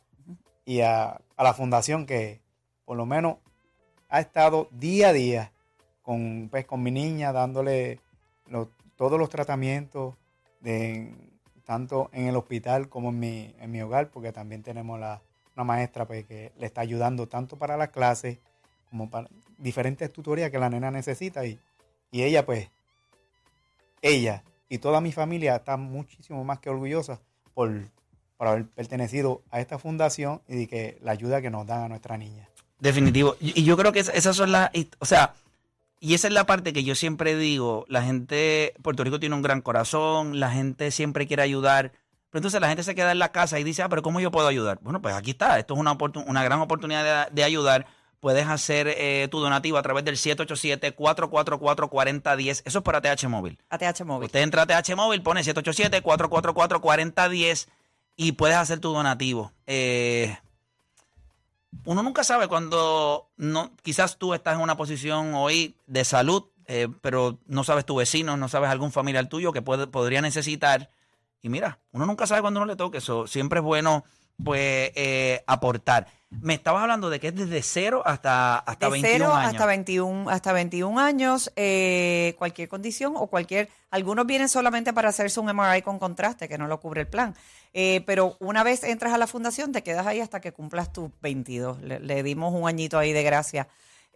y 0.65 0.81
a, 0.81 1.19
a 1.35 1.43
la 1.43 1.53
fundación 1.53 2.05
que, 2.05 2.41
por 2.85 2.95
lo 2.97 3.05
menos, 3.07 3.37
ha 4.09 4.19
estado 4.19 4.69
día 4.71 5.09
a 5.09 5.13
día 5.13 5.51
con, 6.01 6.47
pues, 6.49 6.65
con 6.65 6.81
mi 6.83 6.91
niña, 6.91 7.31
dándole 7.31 7.99
todos 8.95 9.19
los 9.19 9.29
tratamientos, 9.29 10.15
tanto 11.65 12.09
en 12.13 12.27
el 12.27 12.35
hospital 12.35 12.89
como 12.89 13.09
en 13.09 13.19
mi, 13.19 13.55
en 13.59 13.71
mi 13.71 13.81
hogar, 13.81 14.09
porque 14.09 14.31
también 14.31 14.63
tenemos 14.63 14.99
la, 14.99 15.21
una 15.55 15.63
maestra 15.63 16.05
pues, 16.05 16.25
que 16.25 16.51
le 16.57 16.65
está 16.65 16.81
ayudando 16.81 17.27
tanto 17.27 17.57
para 17.57 17.77
las 17.77 17.89
clases 17.89 18.37
como 18.89 19.09
para 19.09 19.27
diferentes 19.57 20.11
tutorías 20.13 20.51
que 20.51 20.59
la 20.59 20.69
nena 20.69 20.91
necesita 20.91 21.45
y, 21.45 21.59
y 22.11 22.23
ella 22.23 22.45
pues, 22.45 22.69
ella 24.01 24.43
y 24.69 24.77
toda 24.77 25.01
mi 25.01 25.11
familia 25.11 25.55
está 25.57 25.77
muchísimo 25.77 26.43
más 26.43 26.59
que 26.59 26.69
orgullosa 26.69 27.19
por, 27.53 27.89
por 28.37 28.47
haber 28.47 28.67
pertenecido 28.67 29.41
a 29.49 29.59
esta 29.59 29.79
fundación 29.79 30.41
y 30.47 30.55
de 30.55 30.67
que 30.67 30.97
la 31.01 31.11
ayuda 31.11 31.41
que 31.41 31.49
nos 31.49 31.65
dan 31.65 31.83
a 31.83 31.89
nuestra 31.89 32.17
niña. 32.17 32.47
Definitivo. 32.79 33.35
Y 33.39 33.63
yo 33.63 33.75
creo 33.77 33.91
que 33.91 33.99
es- 34.01 34.11
esas 34.13 34.35
son 34.35 34.51
las. 34.51 34.69
O 34.99 35.05
sea, 35.05 35.33
y 35.99 36.13
esa 36.13 36.27
es 36.27 36.33
la 36.33 36.45
parte 36.45 36.73
que 36.73 36.83
yo 36.83 36.93
siempre 36.95 37.35
digo. 37.35 37.85
La 37.89 38.03
gente. 38.03 38.73
Puerto 38.83 39.03
Rico 39.03 39.19
tiene 39.19 39.35
un 39.35 39.41
gran 39.41 39.61
corazón. 39.61 40.39
La 40.39 40.51
gente 40.51 40.91
siempre 40.91 41.25
quiere 41.27 41.41
ayudar. 41.43 41.91
Pero 42.29 42.39
entonces 42.39 42.59
la 42.61 42.67
gente 42.67 42.83
se 42.83 42.93
queda 42.93 43.11
en 43.13 43.19
la 43.19 43.31
casa 43.31 43.57
y 43.59 43.63
dice, 43.63 43.81
ah, 43.83 43.89
pero 43.89 44.01
¿cómo 44.01 44.19
yo 44.19 44.31
puedo 44.31 44.47
ayudar? 44.47 44.79
Bueno, 44.81 45.01
pues 45.01 45.15
aquí 45.15 45.31
está. 45.31 45.57
Esto 45.59 45.73
es 45.75 45.79
una, 45.79 45.97
una 46.25 46.43
gran 46.43 46.59
oportunidad 46.59 47.29
de, 47.29 47.35
de 47.35 47.43
ayudar. 47.43 47.85
Puedes 48.19 48.45
hacer 48.47 48.87
eh, 48.97 49.27
tu 49.31 49.39
donativo 49.39 49.77
a 49.77 49.81
través 49.81 50.03
del 50.03 50.17
787-444-4010. 50.17 52.63
Eso 52.65 52.79
es 52.79 52.83
para 52.83 52.99
TH 53.01 53.27
Móvil. 53.29 53.57
ATH 53.69 54.03
móvil. 54.05 54.25
Usted 54.27 54.41
entra 54.41 54.63
a 54.63 54.67
TH 54.67 54.95
Móvil, 54.95 55.21
pone 55.21 55.41
787-444-4010 55.41 57.67
y 58.15 58.31
puedes 58.33 58.57
hacer 58.57 58.79
tu 58.79 58.91
donativo. 58.93 59.51
Eh, 59.67 60.37
uno 61.85 62.03
nunca 62.03 62.23
sabe 62.23 62.47
cuando 62.47 63.29
no, 63.37 63.71
quizás 63.81 64.17
tú 64.17 64.33
estás 64.33 64.55
en 64.55 64.61
una 64.61 64.77
posición 64.77 65.33
hoy 65.33 65.75
de 65.85 66.03
salud, 66.05 66.45
eh, 66.65 66.87
pero 67.01 67.39
no 67.47 67.63
sabes 67.63 67.85
tu 67.85 67.95
vecino, 67.95 68.37
no 68.37 68.49
sabes 68.49 68.69
algún 68.69 68.91
familiar 68.91 69.27
tuyo 69.27 69.53
que 69.53 69.61
puede, 69.61 69.87
podría 69.87 70.21
necesitar. 70.21 70.89
Y 71.41 71.49
mira, 71.49 71.79
uno 71.91 72.05
nunca 72.05 72.27
sabe 72.27 72.41
cuándo 72.41 72.59
uno 72.59 72.67
le 72.67 72.75
toque 72.75 72.97
eso. 72.97 73.27
Siempre 73.27 73.59
es 73.59 73.65
bueno 73.65 74.03
pues 74.43 74.91
eh, 74.95 75.43
aportar. 75.47 76.07
Me 76.29 76.55
estabas 76.55 76.81
hablando 76.81 77.09
de 77.09 77.19
que 77.19 77.29
es 77.29 77.35
desde 77.35 77.61
cero 77.61 78.03
hasta, 78.05 78.57
hasta 78.57 78.87
de 78.87 78.91
21 78.91 79.13
cero 79.13 79.33
años. 79.33 79.53
hasta 79.53 79.65
21, 79.65 80.29
hasta 80.29 80.53
21 80.53 80.99
años, 80.99 81.51
eh, 81.55 82.35
cualquier 82.37 82.67
condición 82.67 83.13
o 83.15 83.27
cualquier, 83.27 83.69
algunos 83.91 84.25
vienen 84.25 84.49
solamente 84.49 84.91
para 84.91 85.09
hacerse 85.09 85.39
un 85.39 85.47
MRI 85.47 85.81
con 85.83 85.99
contraste, 85.99 86.49
que 86.49 86.57
no 86.57 86.67
lo 86.67 86.81
cubre 86.81 87.01
el 87.01 87.07
plan. 87.07 87.33
Eh, 87.73 88.03
pero 88.05 88.35
una 88.39 88.63
vez 88.63 88.83
entras 88.83 89.13
a 89.13 89.17
la 89.17 89.27
fundación, 89.27 89.71
te 89.71 89.83
quedas 89.83 90.05
ahí 90.05 90.19
hasta 90.19 90.41
que 90.41 90.51
cumplas 90.51 90.91
tus 90.91 91.09
22. 91.21 91.81
Le, 91.81 91.99
le 92.01 92.23
dimos 92.23 92.53
un 92.53 92.67
añito 92.67 92.99
ahí 92.99 93.13
de 93.13 93.23
gracia. 93.23 93.69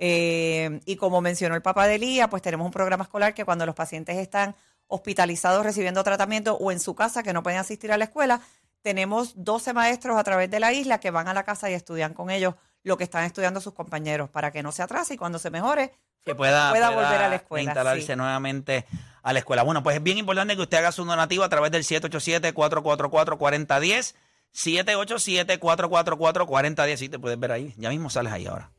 Eh, 0.03 0.79
y 0.85 0.95
como 0.95 1.21
mencionó 1.21 1.55
el 1.55 1.61
papá 1.61 1.85
de 1.85 1.99
Lía, 1.99 2.27
pues 2.27 2.41
tenemos 2.41 2.65
un 2.65 2.71
programa 2.71 3.03
escolar 3.03 3.35
que 3.35 3.45
cuando 3.45 3.67
los 3.67 3.75
pacientes 3.75 4.17
están 4.17 4.55
hospitalizados 4.87 5.63
recibiendo 5.63 6.03
tratamiento 6.03 6.55
o 6.55 6.71
en 6.71 6.79
su 6.79 6.95
casa 6.95 7.21
que 7.21 7.33
no 7.33 7.43
pueden 7.43 7.59
asistir 7.59 7.91
a 7.91 7.97
la 7.99 8.05
escuela, 8.05 8.41
tenemos 8.81 9.33
12 9.35 9.73
maestros 9.73 10.17
a 10.17 10.23
través 10.23 10.49
de 10.49 10.59
la 10.59 10.73
isla 10.73 10.99
que 10.99 11.11
van 11.11 11.27
a 11.27 11.33
la 11.33 11.43
casa 11.43 11.69
y 11.69 11.73
estudian 11.73 12.13
con 12.13 12.29
ellos 12.29 12.55
lo 12.83 12.97
que 12.97 13.03
están 13.03 13.25
estudiando 13.25 13.61
sus 13.61 13.73
compañeros 13.73 14.29
para 14.29 14.51
que 14.51 14.63
no 14.63 14.71
se 14.71 14.81
atrase 14.81 15.13
y 15.13 15.17
cuando 15.17 15.39
se 15.39 15.51
mejore 15.51 15.93
que 16.23 16.35
pueda, 16.35 16.71
pueda 16.71 16.91
pueda 16.91 17.07
volver 17.07 17.23
a 17.23 17.29
la 17.29 17.35
escuela, 17.35 17.63
Instalarse 17.63 18.05
sí. 18.05 18.15
nuevamente 18.15 18.85
a 19.23 19.33
la 19.33 19.39
escuela. 19.39 19.63
Bueno, 19.63 19.81
pues 19.83 19.97
es 19.97 20.03
bien 20.03 20.17
importante 20.17 20.55
que 20.55 20.61
usted 20.61 20.77
haga 20.77 20.91
su 20.91 21.05
donativo 21.05 21.43
a 21.43 21.49
través 21.49 21.71
del 21.71 21.83
787-444-4010. 21.83 24.15
787-444-4010. 24.53 26.97
Sí, 26.97 27.09
te 27.09 27.19
puedes 27.19 27.39
ver 27.39 27.51
ahí. 27.51 27.73
Ya 27.77 27.89
mismo 27.89 28.09
sales 28.09 28.33
ahí 28.33 28.47
ahora. 28.47 28.71